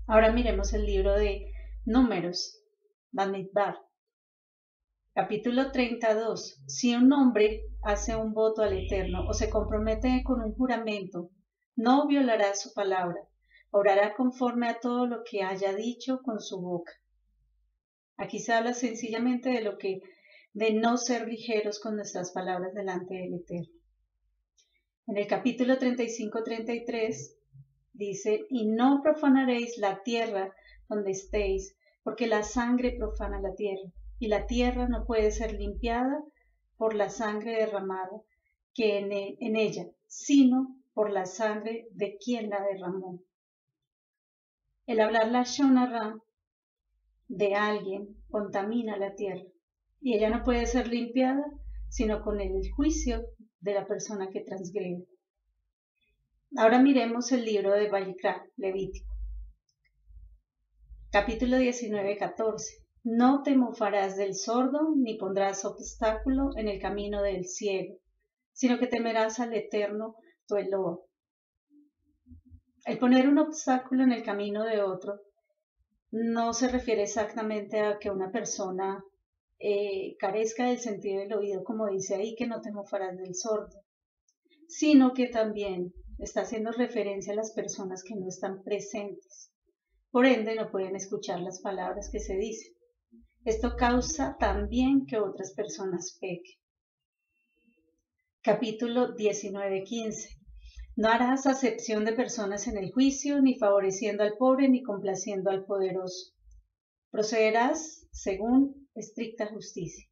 Ahora 0.08 0.32
miremos 0.32 0.72
el 0.72 0.86
libro 0.86 1.16
de 1.16 1.52
Números, 1.84 2.64
Bamidbar. 3.12 3.82
Capítulo 5.14 5.70
32. 5.74 6.64
Si 6.66 6.96
un 6.96 7.12
hombre 7.12 7.64
hace 7.84 8.16
un 8.16 8.34
voto 8.34 8.62
al 8.62 8.72
Eterno 8.72 9.28
o 9.28 9.34
se 9.34 9.50
compromete 9.50 10.24
con 10.24 10.42
un 10.42 10.54
juramento, 10.56 11.32
no 11.76 12.08
violará 12.08 12.56
su 12.56 12.74
palabra, 12.74 13.20
orará 13.70 14.16
conforme 14.16 14.70
a 14.70 14.80
todo 14.80 15.08
lo 15.08 15.24
que 15.30 15.44
haya 15.44 15.74
dicho 15.74 16.22
con 16.24 16.40
su 16.40 16.62
boca. 16.62 16.94
Aquí 18.16 18.40
se 18.40 18.54
habla 18.54 18.74
sencillamente 18.74 19.50
de 19.50 19.62
lo 19.62 19.78
que 19.78 20.00
de 20.58 20.74
no 20.74 20.98
ser 20.98 21.28
ligeros 21.28 21.80
con 21.80 21.96
nuestras 21.96 22.32
palabras 22.32 22.74
delante 22.74 23.14
del 23.14 23.36
Eterno. 23.36 23.80
En 25.06 25.18
el 25.18 25.28
capítulo 25.28 25.76
35-33 25.76 27.36
dice, 27.94 28.48
y 28.50 28.66
no 28.66 29.02
profanaréis 29.04 29.78
la 29.78 30.02
tierra 30.02 30.52
donde 30.90 31.12
estéis, 31.12 31.78
porque 32.02 32.26
la 32.26 32.42
sangre 32.42 32.96
profana 32.98 33.40
la 33.40 33.54
tierra, 33.54 33.84
y 34.18 34.30
la 34.30 34.48
tierra 34.48 34.88
no 34.88 35.06
puede 35.06 35.30
ser 35.30 35.54
limpiada 35.54 36.24
por 36.76 36.96
la 36.96 37.12
sangre 37.12 37.52
derramada 37.52 38.24
que 38.74 38.98
en, 38.98 39.12
e, 39.12 39.38
ella, 39.40 39.86
sino 40.08 40.76
por 40.96 41.12
la 41.12 41.28
sangre 41.28 41.88
de 41.92 42.18
quien 42.18 42.50
la 42.50 42.64
derramó. 42.64 43.22
El 44.88 45.02
hablar 45.02 45.32
la 45.32 45.44
shonara 45.44 46.18
de 47.28 47.54
alguien 47.54 48.18
contamina 48.32 48.98
la 48.98 49.14
tierra 49.14 49.46
y 50.02 50.16
ella 50.16 50.30
no 50.30 50.44
puede 50.44 50.66
ser 50.66 50.88
limpiada 50.88 51.46
sino 51.90 52.22
con 52.22 52.42
el 52.42 52.70
juicio 52.72 53.26
de 53.60 53.74
la 53.74 53.88
persona 53.88 54.30
que 54.30 54.42
transgrede. 54.42 55.08
Ahora 56.56 56.82
miremos 56.82 57.32
el 57.32 57.46
libro 57.46 57.74
de 57.74 57.90
Vallicrá, 57.90 58.46
Levítico. 58.58 59.14
Capítulo 61.12 61.58
19, 61.58 62.18
14. 62.18 62.86
No 63.04 63.42
te 63.42 63.56
mofarás 63.56 64.18
del 64.18 64.36
sordo, 64.36 64.94
ni 64.96 65.18
pondrás 65.18 65.66
obstáculo 65.66 66.52
en 66.58 66.68
el 66.68 66.80
camino 66.82 67.22
del 67.22 67.46
ciego, 67.46 67.98
sino 68.52 68.78
que 68.80 68.88
temerás 68.88 69.40
al 69.40 69.54
Eterno 69.54 70.16
tu 70.46 70.58
Eloa. 70.58 71.00
El 72.86 73.00
poner 73.00 73.28
un 73.28 73.38
obstáculo 73.40 74.04
en 74.04 74.12
el 74.12 74.24
camino 74.24 74.64
de 74.64 74.82
otro 74.82 75.20
no 76.12 76.54
se 76.54 76.70
refiere 76.70 77.04
exactamente 77.04 77.82
a 77.82 77.98
que 78.00 78.10
una 78.10 78.32
persona 78.32 79.04
eh, 79.60 80.16
carezca 80.18 80.68
del 80.68 80.80
sentido 80.80 81.20
del 81.20 81.34
oído, 81.34 81.64
como 81.64 81.88
dice 81.88 82.16
ahí, 82.16 82.36
que 82.36 82.48
no 82.48 82.62
te 82.62 82.72
mofarás 82.72 83.18
del 83.18 83.36
sordo, 83.36 83.84
sino 84.68 85.14
que 85.14 85.28
también 85.28 85.94
está 86.20 86.42
haciendo 86.42 86.72
referencia 86.72 87.34
a 87.34 87.36
las 87.38 87.52
personas 87.52 88.04
que 88.04 88.16
no 88.16 88.28
están 88.28 88.64
presentes. 88.64 89.52
Por 90.12 90.26
ende, 90.26 90.56
no 90.56 90.70
pueden 90.72 90.96
escuchar 90.96 91.42
las 91.42 91.62
palabras 91.62 92.10
que 92.12 92.20
se 92.20 92.36
dicen. 92.36 92.74
Esto 93.46 93.76
causa 93.78 94.36
también 94.40 95.06
que 95.06 95.18
otras 95.18 95.54
personas 95.54 96.18
pequen. 96.20 96.60
Capítulo 98.42 99.16
19-15. 99.16 100.38
No 100.96 101.10
harás 101.10 101.46
acepción 101.46 102.06
de 102.06 102.14
personas 102.14 102.68
en 102.68 102.78
el 102.78 102.92
juicio, 102.92 103.42
ni 103.42 103.58
favoreciendo 103.58 104.24
al 104.24 104.38
pobre, 104.38 104.68
ni 104.68 104.82
complaciendo 104.82 105.52
al 105.52 105.66
poderoso. 105.66 106.34
Procederás 107.12 108.08
según 108.12 108.87
estricta 109.00 109.48
justicia. 109.48 110.08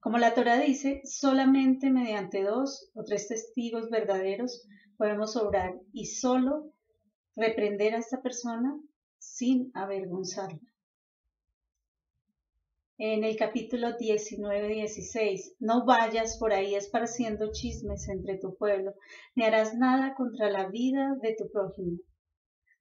Como 0.00 0.18
la 0.18 0.34
Torah 0.34 0.58
dice, 0.58 1.00
solamente 1.04 1.90
mediante 1.90 2.42
dos 2.42 2.90
o 2.94 3.04
tres 3.04 3.28
testigos 3.28 3.88
verdaderos 3.88 4.66
podemos 4.98 5.34
obrar 5.36 5.80
y 5.92 6.06
solo 6.06 6.72
reprender 7.36 7.94
a 7.94 7.98
esta 7.98 8.20
persona 8.20 8.78
sin 9.18 9.70
avergonzarla. 9.74 10.60
En 12.98 13.24
el 13.24 13.36
capítulo 13.36 13.96
19-16, 13.98 15.56
no 15.58 15.84
vayas 15.84 16.36
por 16.38 16.52
ahí 16.52 16.76
esparciendo 16.76 17.50
chismes 17.50 18.08
entre 18.08 18.38
tu 18.38 18.56
pueblo, 18.56 18.94
ni 19.34 19.44
harás 19.44 19.74
nada 19.74 20.14
contra 20.14 20.48
la 20.48 20.68
vida 20.68 21.16
de 21.20 21.34
tu 21.34 21.50
prójimo. 21.50 21.98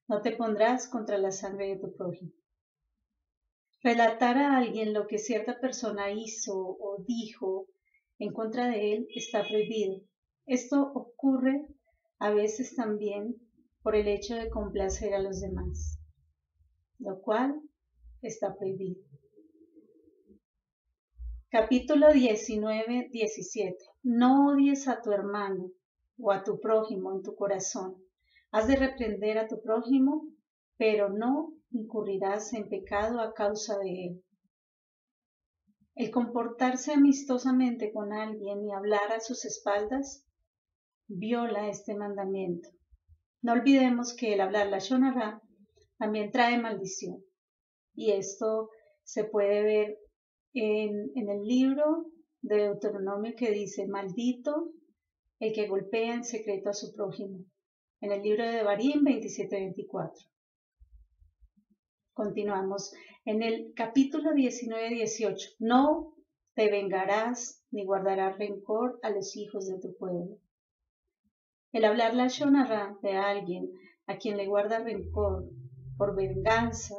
No 0.08 0.22
te 0.22 0.34
pondrás 0.34 0.88
contra 0.88 1.18
la 1.18 1.32
sangre 1.32 1.70
de 1.70 1.78
tu 1.78 1.96
prójimo. 1.96 2.32
Relatar 3.84 4.38
a 4.38 4.58
alguien 4.58 4.94
lo 4.94 5.08
que 5.08 5.18
cierta 5.18 5.60
persona 5.60 6.10
hizo 6.10 6.56
o 6.56 7.04
dijo 7.06 7.68
en 8.18 8.32
contra 8.32 8.70
de 8.70 8.94
él 8.94 9.08
está 9.14 9.46
prohibido. 9.46 10.00
Esto 10.46 10.82
ocurre 10.94 11.68
a 12.18 12.32
veces 12.32 12.76
también 12.76 13.36
por 13.82 13.98
el 13.98 14.08
hecho 14.08 14.36
de 14.36 14.50
complacer 14.50 15.14
a 15.14 15.20
los 15.20 15.42
demás, 15.42 16.00
lo 17.00 17.20
cual 17.22 17.62
está 18.22 18.56
prohibido. 18.56 19.02
Capítulo 21.50 22.08
19-17. 22.08 23.76
No 24.04 24.48
odies 24.48 24.88
a 24.88 25.02
tu 25.02 25.12
hermano 25.12 25.72
o 26.18 26.32
a 26.32 26.44
tu 26.44 26.62
prójimo 26.62 27.14
en 27.14 27.22
tu 27.22 27.36
corazón. 27.36 27.98
Has 28.52 28.68
de 28.68 28.78
reprender 28.78 29.38
a 29.38 29.48
tu 29.50 29.62
prójimo, 29.62 30.26
pero 30.78 31.10
no 31.10 31.53
incurrirás 31.74 32.54
en 32.54 32.70
pecado 32.70 33.20
a 33.20 33.34
causa 33.34 33.78
de 33.80 34.06
él. 34.06 34.24
El 35.96 36.12
comportarse 36.12 36.94
amistosamente 36.94 37.92
con 37.92 38.14
alguien 38.14 38.64
y 38.64 38.72
hablar 38.72 39.12
a 39.12 39.20
sus 39.20 39.46
espaldas 39.46 40.26
viola 41.08 41.70
este 41.70 41.96
mandamiento. 41.96 42.70
No 43.42 43.54
olvidemos 43.54 44.16
que 44.16 44.34
el 44.34 44.42
hablar 44.42 44.68
la 44.68 44.80
shonara 44.80 45.42
también 45.98 46.32
trae 46.32 46.58
maldición. 46.58 47.24
Y 47.94 48.12
esto 48.12 48.70
se 49.04 49.26
puede 49.26 49.64
ver 49.64 49.98
en, 50.54 51.12
el 51.16 51.44
libro 51.46 52.06
de 52.42 52.58
Deuteronomio 52.58 53.34
que 53.36 53.52
dice, 53.52 53.88
maldito 53.88 54.72
el 55.40 55.54
que 55.54 55.68
golpea 55.68 56.16
en 56.16 56.24
secreto 56.24 56.70
a 56.70 56.74
su 56.74 56.94
prójimo. 56.94 57.46
En 58.02 58.12
el 58.12 58.22
libro 58.22 58.44
de 58.44 58.52
Devarim 58.52 59.04
27-24. 59.04 60.33
Continuamos 62.16 62.94
en 63.26 63.42
el 63.42 63.74
capítulo 63.76 64.34
19-18. 64.34 65.56
No 65.58 66.14
te 66.54 66.70
vengarás 66.70 67.66
ni 67.72 67.86
guardarás 67.86 68.38
rencor 68.38 69.00
a 69.02 69.10
los 69.10 69.36
hijos 69.36 69.68
de 69.68 69.80
tu 69.80 69.98
pueblo. 69.98 70.38
El 71.72 71.86
hablar 71.86 72.14
la 72.14 72.28
shonara 72.28 72.96
de 73.02 73.14
alguien 73.14 73.72
a 74.06 74.18
quien 74.18 74.38
le 74.38 74.46
guarda 74.46 74.78
rencor 74.78 75.50
por 75.98 76.16
venganza, 76.16 76.94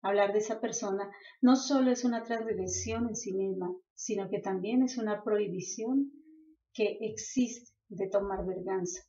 hablar 0.00 0.32
de 0.32 0.38
esa 0.38 0.60
persona 0.60 1.10
no 1.40 1.56
solo 1.56 1.90
es 1.90 2.04
una 2.04 2.22
transgresión 2.22 3.08
en 3.08 3.16
sí 3.16 3.32
misma, 3.32 3.74
sino 3.94 4.28
que 4.30 4.38
también 4.38 4.84
es 4.84 4.96
una 4.96 5.24
prohibición 5.24 6.12
que 6.72 6.98
existe 7.00 7.72
de 7.88 8.08
tomar 8.08 8.46
venganza. 8.46 9.02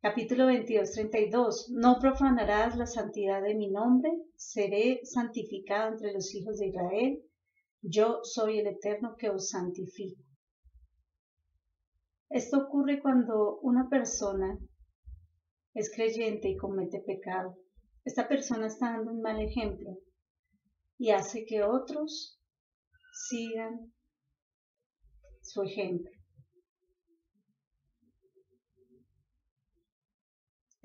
Capítulo 0.00 0.46
22, 0.46 0.92
32. 0.92 1.70
No 1.70 1.98
profanarás 1.98 2.76
la 2.76 2.86
santidad 2.86 3.42
de 3.42 3.56
mi 3.56 3.68
nombre, 3.68 4.12
seré 4.36 5.00
santificado 5.02 5.88
entre 5.94 6.12
los 6.12 6.32
hijos 6.36 6.58
de 6.58 6.68
Israel. 6.68 7.24
Yo 7.82 8.20
soy 8.22 8.60
el 8.60 8.68
Eterno 8.68 9.16
que 9.18 9.28
os 9.28 9.48
santifico. 9.48 10.22
Esto 12.30 12.58
ocurre 12.58 13.02
cuando 13.02 13.58
una 13.58 13.88
persona 13.88 14.56
es 15.74 15.92
creyente 15.92 16.48
y 16.48 16.56
comete 16.56 17.00
pecado. 17.00 17.56
Esta 18.04 18.28
persona 18.28 18.68
está 18.68 18.92
dando 18.92 19.10
un 19.10 19.20
mal 19.20 19.40
ejemplo 19.40 19.98
y 20.96 21.10
hace 21.10 21.44
que 21.44 21.64
otros 21.64 22.40
sigan 23.26 23.92
su 25.42 25.64
ejemplo. 25.64 26.17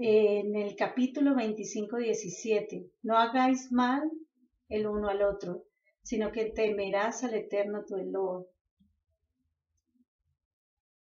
En 0.05 0.57
el 0.57 0.75
capítulo 0.75 1.33
25, 1.33 1.95
17, 1.95 2.91
no 3.03 3.17
hagáis 3.17 3.71
mal 3.71 4.11
el 4.67 4.85
uno 4.85 5.07
al 5.07 5.21
otro, 5.21 5.63
sino 6.01 6.29
que 6.29 6.47
temerás 6.47 7.23
al 7.23 7.35
Eterno 7.35 7.85
tu 7.85 7.95
Elohim. 7.95 8.45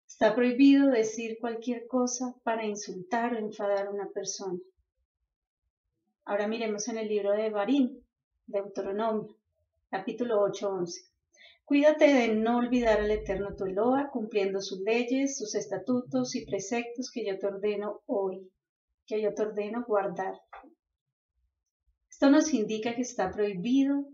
Está 0.08 0.36
prohibido 0.36 0.92
decir 0.92 1.40
cualquier 1.42 1.88
cosa 1.88 2.36
para 2.44 2.64
insultar 2.64 3.34
o 3.34 3.40
enfadar 3.40 3.88
a 3.88 3.90
una 3.90 4.08
persona. 4.10 4.60
Ahora 6.26 6.48
miremos 6.48 6.88
en 6.88 7.00
el 7.00 7.08
libro 7.08 7.32
de 7.32 7.50
Barín, 7.50 8.06
Deuteronomio, 8.46 9.36
capítulo 9.90 10.44
8, 10.44 10.70
11. 10.70 11.02
Cuídate 11.66 12.06
de 12.06 12.36
no 12.36 12.58
olvidar 12.58 13.00
al 13.00 13.10
Eterno 13.10 13.56
tu 13.56 13.66
Eloa, 13.66 14.12
cumpliendo 14.12 14.62
sus 14.62 14.82
leyes, 14.82 15.40
sus 15.40 15.56
estatutos 15.56 16.36
y 16.36 16.46
preceptos 16.46 17.10
que 17.12 17.26
yo 17.26 17.40
te 17.40 17.48
ordeno 17.48 18.02
hoy 18.06 18.48
que 19.12 19.22
yo 19.22 19.34
te 19.34 19.42
ordeno 19.42 19.84
guardar. 19.86 20.36
Esto 22.10 22.30
nos 22.30 22.54
indica 22.54 22.96
que 22.96 23.02
está 23.02 23.30
prohibido 23.30 24.06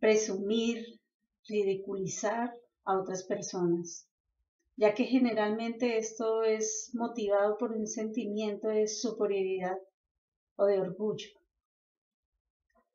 presumir, 0.00 0.84
ridiculizar 1.48 2.52
a 2.84 2.98
otras 2.98 3.22
personas, 3.22 4.08
ya 4.74 4.94
que 4.94 5.04
generalmente 5.04 5.96
esto 5.96 6.42
es 6.42 6.90
motivado 6.94 7.56
por 7.56 7.70
un 7.70 7.86
sentimiento 7.86 8.66
de 8.66 8.88
superioridad 8.88 9.78
o 10.56 10.64
de 10.64 10.80
orgullo. 10.80 11.28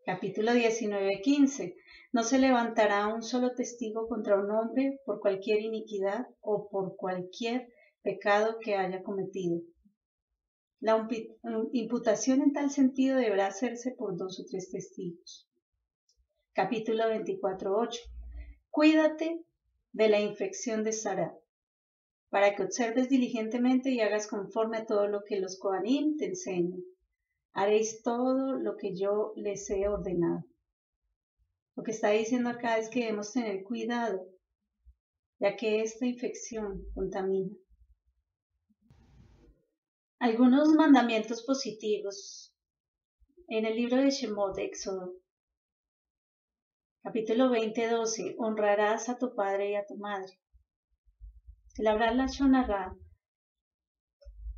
Capítulo 0.03 0.51
19, 0.51 1.21
15. 1.21 1.77
No 2.11 2.23
se 2.23 2.39
levantará 2.39 3.07
un 3.07 3.23
solo 3.23 3.55
testigo 3.55 4.09
contra 4.09 4.37
un 4.37 4.51
hombre 4.51 4.99
por 5.05 5.21
cualquier 5.21 5.61
iniquidad 5.61 6.27
o 6.41 6.67
por 6.69 6.97
cualquier 6.97 7.69
pecado 8.01 8.57
que 8.59 8.75
haya 8.75 9.01
cometido 9.01 9.61
la 10.81 11.07
imputación 11.73 12.41
en 12.41 12.53
tal 12.53 12.71
sentido 12.71 13.17
deberá 13.17 13.47
hacerse 13.47 13.91
por 13.91 14.15
dos 14.15 14.39
o 14.39 14.45
tres 14.49 14.69
testigos. 14.71 15.49
Capítulo 16.53 17.03
24.8. 17.03 17.99
Cuídate 18.69 19.43
de 19.91 20.09
la 20.09 20.21
infección 20.21 20.85
de 20.85 20.93
Sara, 20.93 21.37
para 22.29 22.55
que 22.55 22.63
observes 22.63 23.09
diligentemente 23.09 23.89
y 23.89 23.99
hagas 23.99 24.27
conforme 24.27 24.77
a 24.77 24.85
todo 24.85 25.07
lo 25.07 25.23
que 25.25 25.39
los 25.39 25.59
Kohanim 25.59 26.15
te 26.15 26.27
enseñan. 26.27 26.81
Haréis 27.51 28.01
todo 28.01 28.53
lo 28.53 28.77
que 28.77 28.95
yo 28.95 29.33
les 29.35 29.69
he 29.69 29.87
ordenado. 29.87 30.45
Lo 31.75 31.83
que 31.83 31.91
está 31.91 32.11
diciendo 32.11 32.49
acá 32.49 32.77
es 32.77 32.89
que 32.89 33.01
debemos 33.01 33.33
tener 33.33 33.63
cuidado, 33.63 34.25
ya 35.39 35.57
que 35.57 35.81
esta 35.81 36.05
infección 36.05 36.85
contamina. 36.93 37.53
Algunos 40.21 40.73
mandamientos 40.73 41.43
positivos. 41.43 42.53
En 43.47 43.65
el 43.65 43.77
libro 43.77 43.95
de 44.03 44.09
Shemot, 44.09 44.57
Éxodo, 44.57 45.13
capítulo 47.01 47.49
20, 47.49 47.89
12, 47.89 48.35
honrarás 48.37 49.07
a 49.07 49.17
tu 49.17 49.33
padre 49.33 49.71
y 49.71 49.75
a 49.75 49.85
tu 49.85 49.95
madre. 49.95 50.37
El 51.77 51.85
la 51.85 52.27
Shonará 52.27 52.93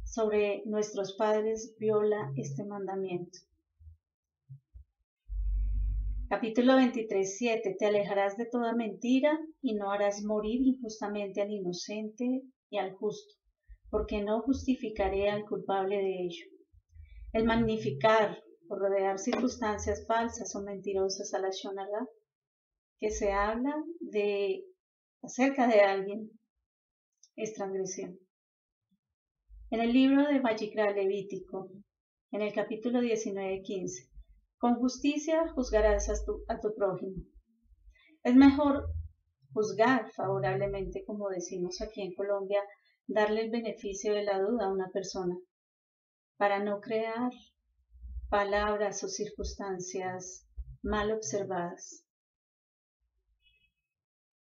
sobre 0.04 0.64
nuestros 0.66 1.14
padres 1.14 1.76
viola 1.78 2.32
este 2.38 2.66
mandamiento. 2.66 3.38
Capítulo 6.28 6.76
23, 6.76 7.38
7. 7.38 7.76
Te 7.78 7.86
alejarás 7.86 8.36
de 8.36 8.48
toda 8.48 8.74
mentira 8.74 9.40
y 9.62 9.76
no 9.76 9.92
harás 9.92 10.24
morir 10.24 10.60
injustamente 10.64 11.40
al 11.40 11.52
inocente 11.52 12.42
y 12.72 12.80
al 12.80 12.96
justo 12.96 13.41
porque 13.92 14.24
no 14.24 14.42
justificaré 14.42 15.30
al 15.30 15.44
culpable 15.44 15.98
de 15.98 16.24
ello. 16.24 16.46
El 17.34 17.44
magnificar 17.44 18.42
o 18.70 18.76
rodear 18.76 19.20
circunstancias 19.20 20.06
falsas 20.08 20.56
o 20.56 20.62
mentirosas 20.62 21.34
a 21.34 21.40
la 21.40 21.50
Shonara, 21.52 22.08
que 23.00 23.12
se 23.12 23.34
habla 23.34 23.76
de 24.00 24.64
acerca 25.22 25.68
de 25.68 25.82
alguien, 25.82 26.32
es 27.36 27.54
transgresión. 27.54 28.18
En 29.70 29.82
el 29.82 29.92
libro 29.92 30.26
de 30.26 30.40
Vayikra 30.40 30.92
Levítico, 30.92 31.70
en 32.32 32.42
el 32.42 32.54
capítulo 32.54 33.02
19-15, 33.02 34.10
con 34.58 34.76
justicia 34.76 35.50
juzgarás 35.54 36.10
a 36.10 36.60
tu 36.60 36.76
prójimo. 36.76 37.24
Es 38.24 38.36
mejor 38.36 38.86
juzgar 39.54 40.12
favorablemente, 40.14 41.04
como 41.06 41.30
decimos 41.30 41.82
aquí 41.82 42.02
en 42.02 42.14
Colombia, 42.14 42.62
darle 43.14 43.42
el 43.42 43.52
beneficio 43.52 44.14
de 44.14 44.24
la 44.24 44.40
duda 44.40 44.66
a 44.66 44.72
una 44.72 44.90
persona 44.90 45.38
para 46.38 46.64
no 46.64 46.80
crear 46.80 47.32
palabras 48.30 49.04
o 49.04 49.10
circunstancias 49.10 50.48
mal 50.82 51.12
observadas. 51.12 52.06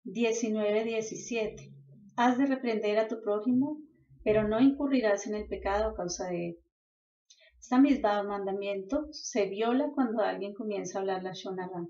19.17. 0.03 1.73
Has 2.17 2.37
de 2.37 2.45
reprender 2.45 2.97
a 2.97 3.07
tu 3.07 3.21
prójimo, 3.21 3.77
pero 4.23 4.47
no 4.47 4.59
incurrirás 4.59 5.27
en 5.27 5.35
el 5.35 5.47
pecado 5.47 5.89
a 5.89 5.95
causa 5.95 6.27
de 6.27 6.49
él. 6.49 6.57
Esta 7.59 7.79
misma 7.79 8.23
mandamiento 8.23 9.07
se 9.11 9.47
viola 9.47 9.91
cuando 9.95 10.23
alguien 10.23 10.53
comienza 10.53 10.97
a 10.97 11.01
hablar 11.01 11.23
la 11.23 11.33
Shonara. 11.33 11.87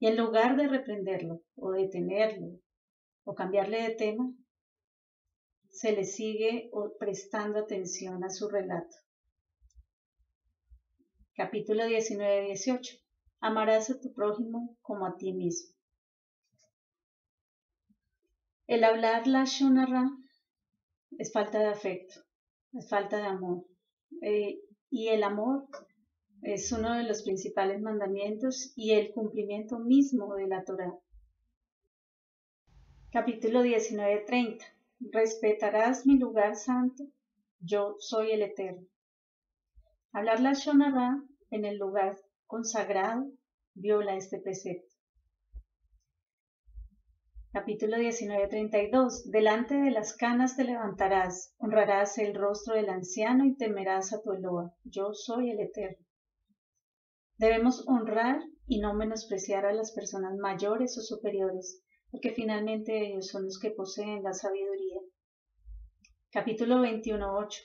Y 0.00 0.08
en 0.08 0.16
lugar 0.16 0.56
de 0.56 0.68
reprenderlo 0.68 1.42
o 1.56 1.72
detenerlo 1.72 2.58
o 3.24 3.34
cambiarle 3.34 3.82
de 3.82 3.94
tema, 3.94 4.32
se 5.78 5.92
le 5.92 6.02
sigue 6.02 6.72
prestando 6.98 7.60
atención 7.60 8.24
a 8.24 8.30
su 8.30 8.48
relato. 8.48 8.96
Capítulo 11.34 11.84
19-18. 11.84 13.00
Amarás 13.38 13.88
a 13.88 14.00
tu 14.00 14.12
prójimo 14.12 14.76
como 14.82 15.06
a 15.06 15.16
ti 15.16 15.32
mismo. 15.32 15.72
El 18.66 18.82
hablar 18.82 19.28
la 19.28 19.44
shonara 19.44 20.10
es 21.16 21.32
falta 21.32 21.60
de 21.60 21.68
afecto, 21.68 22.22
es 22.72 22.88
falta 22.88 23.18
de 23.18 23.26
amor. 23.28 23.64
Eh, 24.20 24.58
y 24.90 25.08
el 25.10 25.22
amor 25.22 25.68
es 26.42 26.72
uno 26.72 26.92
de 26.94 27.04
los 27.04 27.22
principales 27.22 27.80
mandamientos 27.80 28.72
y 28.74 28.94
el 28.94 29.12
cumplimiento 29.12 29.78
mismo 29.78 30.34
de 30.34 30.48
la 30.48 30.64
Torah. 30.64 30.98
Capítulo 33.12 33.62
19-30 33.62 34.77
respetarás 35.00 36.06
mi 36.06 36.18
lugar 36.18 36.56
santo, 36.56 37.04
yo 37.60 37.96
soy 37.98 38.32
el 38.32 38.42
Eterno. 38.42 38.86
Hablar 40.12 40.40
la 40.40 40.52
Shonara 40.54 41.22
en 41.50 41.64
el 41.64 41.78
lugar 41.78 42.16
consagrado 42.46 43.30
viola 43.74 44.16
este 44.16 44.40
precepto. 44.40 44.94
Capítulo 47.52 47.96
19:32 47.96 49.30
Delante 49.30 49.74
de 49.74 49.90
las 49.90 50.14
canas 50.14 50.56
te 50.56 50.64
levantarás, 50.64 51.54
honrarás 51.58 52.18
el 52.18 52.34
rostro 52.34 52.74
del 52.74 52.88
anciano 52.88 53.44
y 53.44 53.56
temerás 53.56 54.12
a 54.12 54.20
tu 54.20 54.32
Eloa. 54.32 54.74
Yo 54.84 55.12
soy 55.12 55.50
el 55.50 55.60
Eterno. 55.60 56.04
Debemos 57.36 57.84
honrar 57.86 58.40
y 58.66 58.80
no 58.80 58.94
menospreciar 58.94 59.64
a 59.64 59.72
las 59.72 59.92
personas 59.92 60.36
mayores 60.36 60.98
o 60.98 61.00
superiores, 61.00 61.82
porque 62.10 62.32
finalmente 62.32 63.06
ellos 63.06 63.28
son 63.28 63.44
los 63.44 63.58
que 63.58 63.70
poseen 63.70 64.22
la 64.22 64.34
sabiduría. 64.34 64.87
Capítulo 66.30 66.82
21.8. 66.82 67.56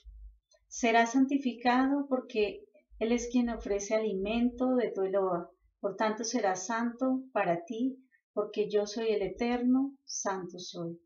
Será 0.70 1.06
santificado 1.06 2.08
porque 2.08 2.64
Él 2.98 3.12
es 3.12 3.28
quien 3.30 3.50
ofrece 3.50 3.94
alimento 3.94 4.78
de 4.78 4.90
tu 4.90 5.02
Eloa, 5.02 5.52
por 5.82 5.98
tanto 5.98 6.24
será 6.24 6.56
santo 6.56 7.24
para 7.34 7.66
ti, 7.66 7.98
porque 8.32 8.70
yo 8.70 8.88
soy 8.88 9.10
el 9.10 9.22
Eterno, 9.22 9.98
santo 10.06 10.60
soy. 10.60 10.98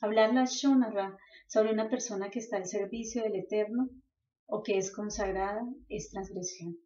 Hablar 0.00 0.32
la 0.32 0.44
Shonara 0.44 1.18
sobre 1.48 1.72
una 1.72 1.90
persona 1.90 2.30
que 2.30 2.38
está 2.38 2.58
al 2.58 2.66
servicio 2.66 3.24
del 3.24 3.34
Eterno 3.34 3.90
o 4.46 4.62
que 4.62 4.78
es 4.78 4.92
consagrada 4.92 5.62
es 5.88 6.10
transgresión. 6.10 6.76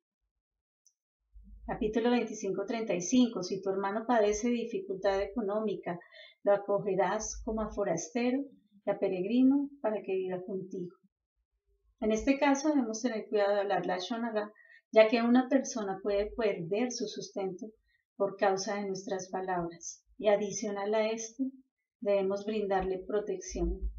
Capítulo 1.66 2.08
25-35. 2.08 3.42
Si 3.42 3.60
tu 3.60 3.68
hermano 3.68 4.06
padece 4.06 4.48
dificultad 4.48 5.20
económica, 5.20 5.98
lo 6.44 6.54
acogerás 6.54 7.42
como 7.44 7.60
a 7.60 7.68
forastero 7.68 8.42
y 8.84 8.90
a 8.90 8.98
peregrino 8.98 9.70
para 9.80 10.02
que 10.02 10.14
viva 10.14 10.42
contigo. 10.44 10.96
En 12.00 12.12
este 12.12 12.38
caso 12.38 12.68
debemos 12.68 13.00
tener 13.00 13.28
cuidado 13.28 13.54
de 13.54 13.60
hablar 13.60 13.86
la 13.86 13.98
shonara, 13.98 14.52
ya 14.90 15.08
que 15.08 15.22
una 15.22 15.48
persona 15.48 16.00
puede 16.02 16.32
perder 16.36 16.90
su 16.90 17.06
sustento 17.06 17.66
por 18.16 18.36
causa 18.36 18.76
de 18.76 18.86
nuestras 18.86 19.30
palabras. 19.30 20.04
Y 20.18 20.28
adicional 20.28 20.94
a 20.94 21.10
esto, 21.10 21.44
debemos 22.00 22.44
brindarle 22.44 23.04
protección. 23.06 23.90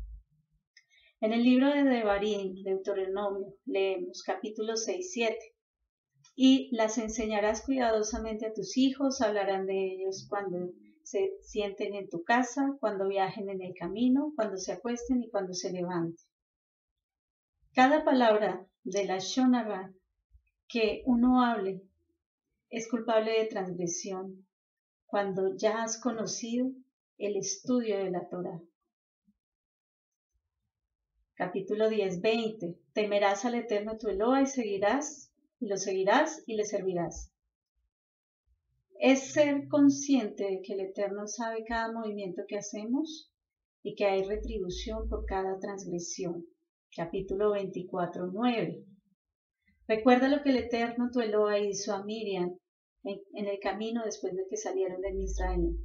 En 1.21 1.31
el 1.31 1.43
libro 1.43 1.69
de 1.69 1.83
Devarim, 1.83 2.61
Deuteronomio, 2.63 3.55
leemos 3.65 4.23
capítulo 4.23 4.73
6-7 4.73 5.37
y 6.35 6.75
las 6.75 6.97
enseñarás 6.97 7.63
cuidadosamente 7.65 8.47
a 8.47 8.53
tus 8.53 8.75
hijos, 8.77 9.21
hablarán 9.21 9.65
de 9.65 9.93
ellos 9.93 10.25
cuando 10.29 10.73
se 11.03 11.33
sienten 11.41 11.93
en 11.95 12.09
tu 12.09 12.23
casa, 12.23 12.75
cuando 12.79 13.07
viajen 13.07 13.49
en 13.49 13.61
el 13.61 13.73
camino, 13.73 14.33
cuando 14.35 14.57
se 14.57 14.71
acuesten 14.71 15.21
y 15.21 15.29
cuando 15.29 15.53
se 15.53 15.71
levanten. 15.71 16.25
Cada 17.73 18.03
palabra 18.03 18.65
de 18.83 19.05
la 19.05 19.19
Shonara 19.19 19.93
que 20.67 21.03
uno 21.05 21.43
hable 21.43 21.81
es 22.69 22.87
culpable 22.87 23.31
de 23.31 23.45
transgresión 23.45 24.47
cuando 25.05 25.55
ya 25.57 25.83
has 25.83 25.99
conocido 25.99 26.71
el 27.17 27.35
estudio 27.35 27.97
de 27.97 28.09
la 28.09 28.27
Torah. 28.29 28.61
Capítulo 31.35 31.89
10, 31.89 32.21
20. 32.21 32.77
Temerás 32.93 33.45
al 33.45 33.55
Eterno 33.55 33.97
tu 33.97 34.07
Eloa 34.07 34.41
y 34.41 34.45
seguirás 34.45 35.31
y 35.59 35.67
lo 35.67 35.77
seguirás 35.77 36.43
y 36.45 36.55
le 36.55 36.65
servirás. 36.65 37.32
Es 39.05 39.33
ser 39.33 39.67
consciente 39.67 40.45
de 40.45 40.61
que 40.61 40.75
el 40.75 40.79
Eterno 40.79 41.27
sabe 41.27 41.65
cada 41.65 41.91
movimiento 41.91 42.43
que 42.47 42.55
hacemos 42.55 43.29
y 43.83 43.95
que 43.95 44.05
hay 44.05 44.23
retribución 44.23 45.09
por 45.09 45.25
cada 45.25 45.59
transgresión. 45.59 46.45
Capítulo 46.95 47.51
24, 47.51 48.27
9. 48.27 48.85
Recuerda 49.89 50.29
lo 50.29 50.41
que 50.41 50.51
el 50.51 50.55
Eterno 50.55 51.09
tu 51.11 51.19
Eloa 51.19 51.59
hizo 51.59 51.93
a 51.93 52.05
Miriam 52.05 52.57
en, 53.03 53.45
el 53.45 53.59
camino 53.59 54.05
después 54.05 54.37
de 54.37 54.45
que 54.49 54.55
salieron 54.55 55.01
de 55.01 55.21
Israel. 55.21 55.77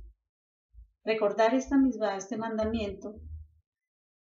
Recordar 1.03 1.57
esta 1.57 1.77
misma, 1.77 2.17
este 2.17 2.37
mandamiento 2.37 3.17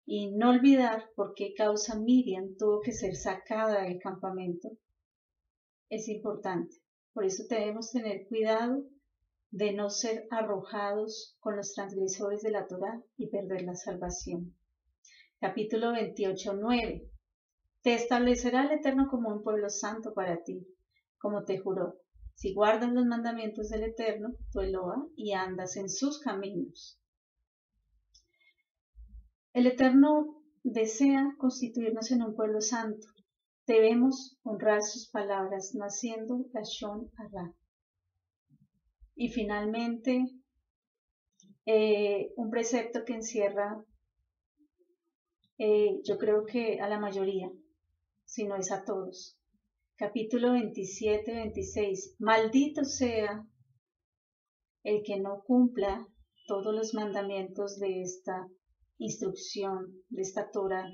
y 0.07 0.31
no 0.31 0.49
olvidar 0.49 1.11
por 1.15 1.35
qué 1.35 1.53
causa 1.53 2.01
Miriam 2.01 2.57
tuvo 2.57 2.81
que 2.81 2.93
ser 2.93 3.17
sacada 3.17 3.83
del 3.83 3.99
campamento 3.99 4.71
es 5.91 6.09
importante. 6.09 6.88
Por 7.19 7.27
eso 7.27 7.43
debemos 7.51 7.91
tener 7.91 8.29
cuidado 8.29 8.85
de 9.51 9.73
no 9.73 9.91
ser 9.91 10.29
arrojados 10.31 11.37
con 11.41 11.57
los 11.57 11.73
transgresores 11.73 12.43
de 12.43 12.53
la 12.53 12.69
Torá 12.69 13.03
y 13.17 13.27
perder 13.27 13.63
la 13.63 13.75
salvación. 13.75 14.55
Capítulo 15.41 15.91
28, 15.91 16.55
9. 16.55 17.11
Te 17.83 17.95
establecerá 17.95 18.67
el 18.67 18.79
Eterno 18.79 19.09
como 19.11 19.31
un 19.31 19.43
pueblo 19.43 19.69
santo 19.69 20.15
para 20.15 20.45
ti, 20.45 20.65
como 21.19 21.43
te 21.43 21.59
juró, 21.59 21.97
si 22.37 22.55
guardas 22.55 22.93
los 22.93 23.05
mandamientos 23.05 23.69
del 23.69 23.83
Eterno, 23.83 24.37
tu 24.53 24.61
Eloa, 24.61 25.05
y 25.17 25.33
andas 25.33 25.77
en 25.77 25.89
sus 25.89 26.21
caminos. 26.21 27.01
El 29.53 29.67
Eterno 29.67 30.41
desea 30.63 31.35
constituirnos 31.37 32.13
en 32.13 32.23
un 32.23 32.37
pueblo 32.37 32.61
santo, 32.61 33.09
Debemos 33.69 34.39
honrar 34.45 34.83
sus 34.83 35.11
palabras, 35.11 35.75
naciendo 35.75 36.47
Lashon 36.55 37.11
Arra. 37.19 37.55
Y 39.15 39.29
finalmente, 39.29 40.25
eh, 41.67 42.33
un 42.37 42.49
precepto 42.49 43.05
que 43.05 43.13
encierra, 43.13 43.85
eh, 45.59 46.01
yo 46.03 46.17
creo 46.17 46.47
que 46.47 46.81
a 46.81 46.89
la 46.89 46.99
mayoría, 46.99 47.53
si 48.25 48.47
no 48.47 48.57
es 48.57 48.73
a 48.73 48.87
todos. 48.87 49.39
Capítulo 49.97 50.53
27, 50.53 51.31
26. 51.31 52.17
Maldito 52.21 52.85
sea 52.87 53.47
el 54.83 55.03
que 55.03 55.21
no 55.21 55.43
cumpla 55.47 56.09
todos 56.47 56.75
los 56.75 56.95
mandamientos 56.95 57.79
de 57.79 58.01
esta 58.01 58.49
instrucción, 58.97 59.93
de 60.09 60.23
esta 60.23 60.51
Torah 60.51 60.91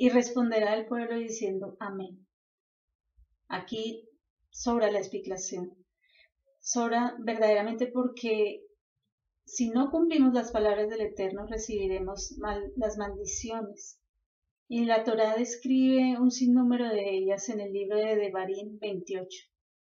y 0.00 0.10
responderá 0.10 0.74
el 0.74 0.86
pueblo 0.86 1.18
diciendo 1.18 1.76
amén. 1.80 2.24
Aquí 3.48 4.08
sobra 4.48 4.92
la 4.92 5.00
explicación. 5.00 5.74
Sobra 6.60 7.16
verdaderamente 7.18 7.88
porque 7.88 8.62
si 9.44 9.70
no 9.70 9.90
cumplimos 9.90 10.32
las 10.34 10.52
palabras 10.52 10.88
del 10.88 11.00
Eterno 11.00 11.46
recibiremos 11.48 12.36
las 12.76 12.96
maldiciones. 12.96 14.00
Y 14.68 14.84
la 14.84 15.02
Torá 15.02 15.34
describe 15.34 16.20
un 16.20 16.30
sinnúmero 16.30 16.88
de 16.88 17.16
ellas 17.16 17.48
en 17.48 17.60
el 17.60 17.72
libro 17.72 17.96
de 17.96 18.14
Devarim 18.14 18.78
28, 18.78 19.28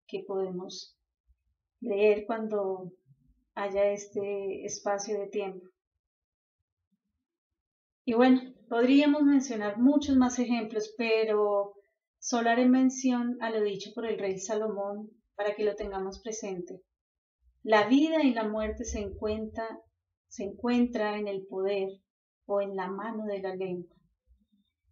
que 0.08 0.24
podemos 0.26 0.96
leer 1.82 2.26
cuando 2.26 2.94
haya 3.54 3.92
este 3.92 4.64
espacio 4.64 5.20
de 5.20 5.28
tiempo. 5.28 5.68
Y 8.06 8.14
bueno, 8.14 8.55
podríamos 8.76 9.24
mencionar 9.24 9.78
muchos 9.78 10.18
más 10.18 10.38
ejemplos, 10.38 10.94
pero 10.98 11.76
solo 12.20 12.50
haré 12.50 12.66
mención 12.66 13.38
a 13.40 13.50
lo 13.50 13.64
dicho 13.64 13.92
por 13.96 14.06
el 14.06 14.20
rey 14.20 14.38
Salomón 14.38 15.12
para 15.38 15.56
que 15.56 15.64
lo 15.64 15.78
tengamos 15.78 16.20
presente. 16.20 16.82
La 17.64 17.88
vida 17.88 18.22
y 18.22 18.34
la 18.34 18.46
muerte 18.46 18.84
se 18.84 19.00
encuentra, 19.00 19.66
se 20.28 20.44
encuentra 20.44 21.18
en 21.18 21.30
el 21.30 21.48
poder 21.48 21.88
o 22.48 22.60
en 22.60 22.76
la 22.76 22.90
mano 22.90 23.24
de 23.24 23.40
la 23.40 23.56
lengua. 23.56 23.96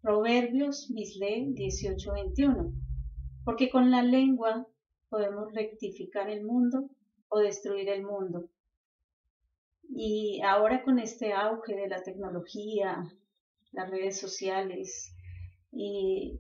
Proverbios 0.02 0.90
Misle 0.90 1.48
18:21. 1.50 2.72
Porque 3.44 3.70
con 3.70 3.92
la 3.92 4.02
lengua 4.02 4.66
podemos 5.10 5.54
rectificar 5.54 6.30
el 6.30 6.46
mundo 6.46 6.90
o 7.28 7.40
destruir 7.40 7.90
el 7.90 8.04
mundo. 8.04 8.50
Y 9.90 10.40
ahora 10.42 10.84
con 10.84 11.00
este 11.00 11.34
auge 11.34 11.76
de 11.76 11.90
la 11.90 12.02
tecnología, 12.02 13.14
las 13.74 13.90
redes 13.90 14.20
sociales 14.20 15.14
y 15.72 16.40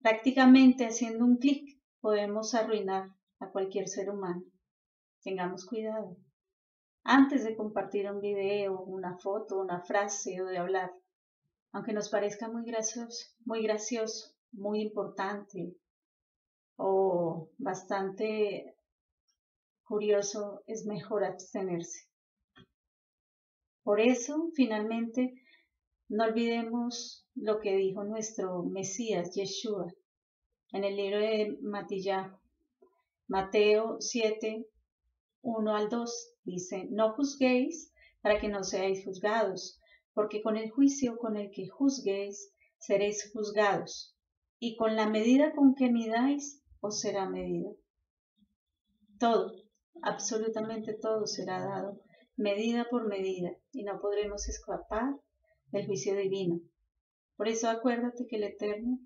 prácticamente 0.00 0.86
haciendo 0.86 1.24
un 1.24 1.38
clic 1.38 1.80
podemos 2.00 2.54
arruinar 2.54 3.08
a 3.40 3.50
cualquier 3.50 3.88
ser 3.88 4.10
humano. 4.10 4.42
Tengamos 5.22 5.64
cuidado. 5.64 6.16
Antes 7.02 7.44
de 7.44 7.56
compartir 7.56 8.10
un 8.10 8.20
video, 8.20 8.80
una 8.80 9.18
foto, 9.18 9.60
una 9.60 9.80
frase 9.80 10.40
o 10.42 10.46
de 10.46 10.58
hablar, 10.58 10.92
aunque 11.72 11.92
nos 11.92 12.08
parezca 12.08 12.48
muy 12.48 12.64
gracioso, 12.64 13.26
muy 13.44 13.62
gracioso, 13.62 14.34
muy 14.52 14.80
importante 14.80 15.74
o 16.76 17.50
bastante 17.58 18.74
curioso, 19.84 20.62
es 20.66 20.86
mejor 20.86 21.24
abstenerse. 21.24 22.08
Por 23.82 24.00
eso, 24.00 24.50
finalmente, 24.54 25.34
no 26.14 26.24
olvidemos 26.26 27.26
lo 27.34 27.58
que 27.58 27.74
dijo 27.74 28.04
nuestro 28.04 28.62
Mesías, 28.62 29.34
Yeshua, 29.34 29.92
en 30.70 30.84
el 30.84 30.94
libro 30.94 31.18
de 31.18 31.58
Matillah, 31.60 32.38
Mateo 33.26 33.96
7, 33.98 34.64
1 35.42 35.76
al 35.76 35.88
2, 35.88 36.32
dice, 36.44 36.86
no 36.90 37.14
juzguéis 37.14 37.92
para 38.22 38.38
que 38.38 38.48
no 38.48 38.62
seáis 38.62 39.04
juzgados, 39.04 39.80
porque 40.12 40.40
con 40.40 40.56
el 40.56 40.70
juicio 40.70 41.16
con 41.16 41.36
el 41.36 41.50
que 41.50 41.66
juzguéis 41.66 42.52
seréis 42.78 43.32
juzgados, 43.32 44.16
y 44.60 44.76
con 44.76 44.94
la 44.94 45.08
medida 45.08 45.52
con 45.52 45.74
que 45.74 45.90
midáis 45.90 46.62
os 46.80 47.00
será 47.00 47.28
medido. 47.28 47.76
Todo, 49.18 49.52
absolutamente 50.00 50.94
todo 50.94 51.26
será 51.26 51.58
dado 51.58 52.00
medida 52.36 52.86
por 52.88 53.08
medida, 53.08 53.50
y 53.72 53.82
no 53.82 54.00
podremos 54.00 54.48
escapar 54.48 55.16
del 55.74 55.86
juicio 55.86 56.14
divino. 56.14 56.60
Por 57.36 57.48
eso 57.48 57.68
acuérdate 57.68 58.26
que 58.28 58.36
el 58.36 58.44
Eterno 58.44 59.00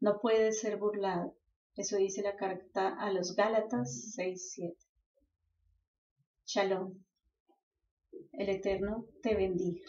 no 0.00 0.20
puede 0.20 0.52
ser 0.52 0.76
burlado. 0.76 1.34
Eso 1.76 1.96
dice 1.96 2.20
la 2.22 2.36
carta 2.36 2.94
a 3.00 3.10
los 3.10 3.34
Gálatas 3.34 4.14
6.7. 4.18 4.76
Shalom. 6.44 7.02
El 8.32 8.50
Eterno 8.50 9.06
te 9.22 9.34
bendiga. 9.34 9.86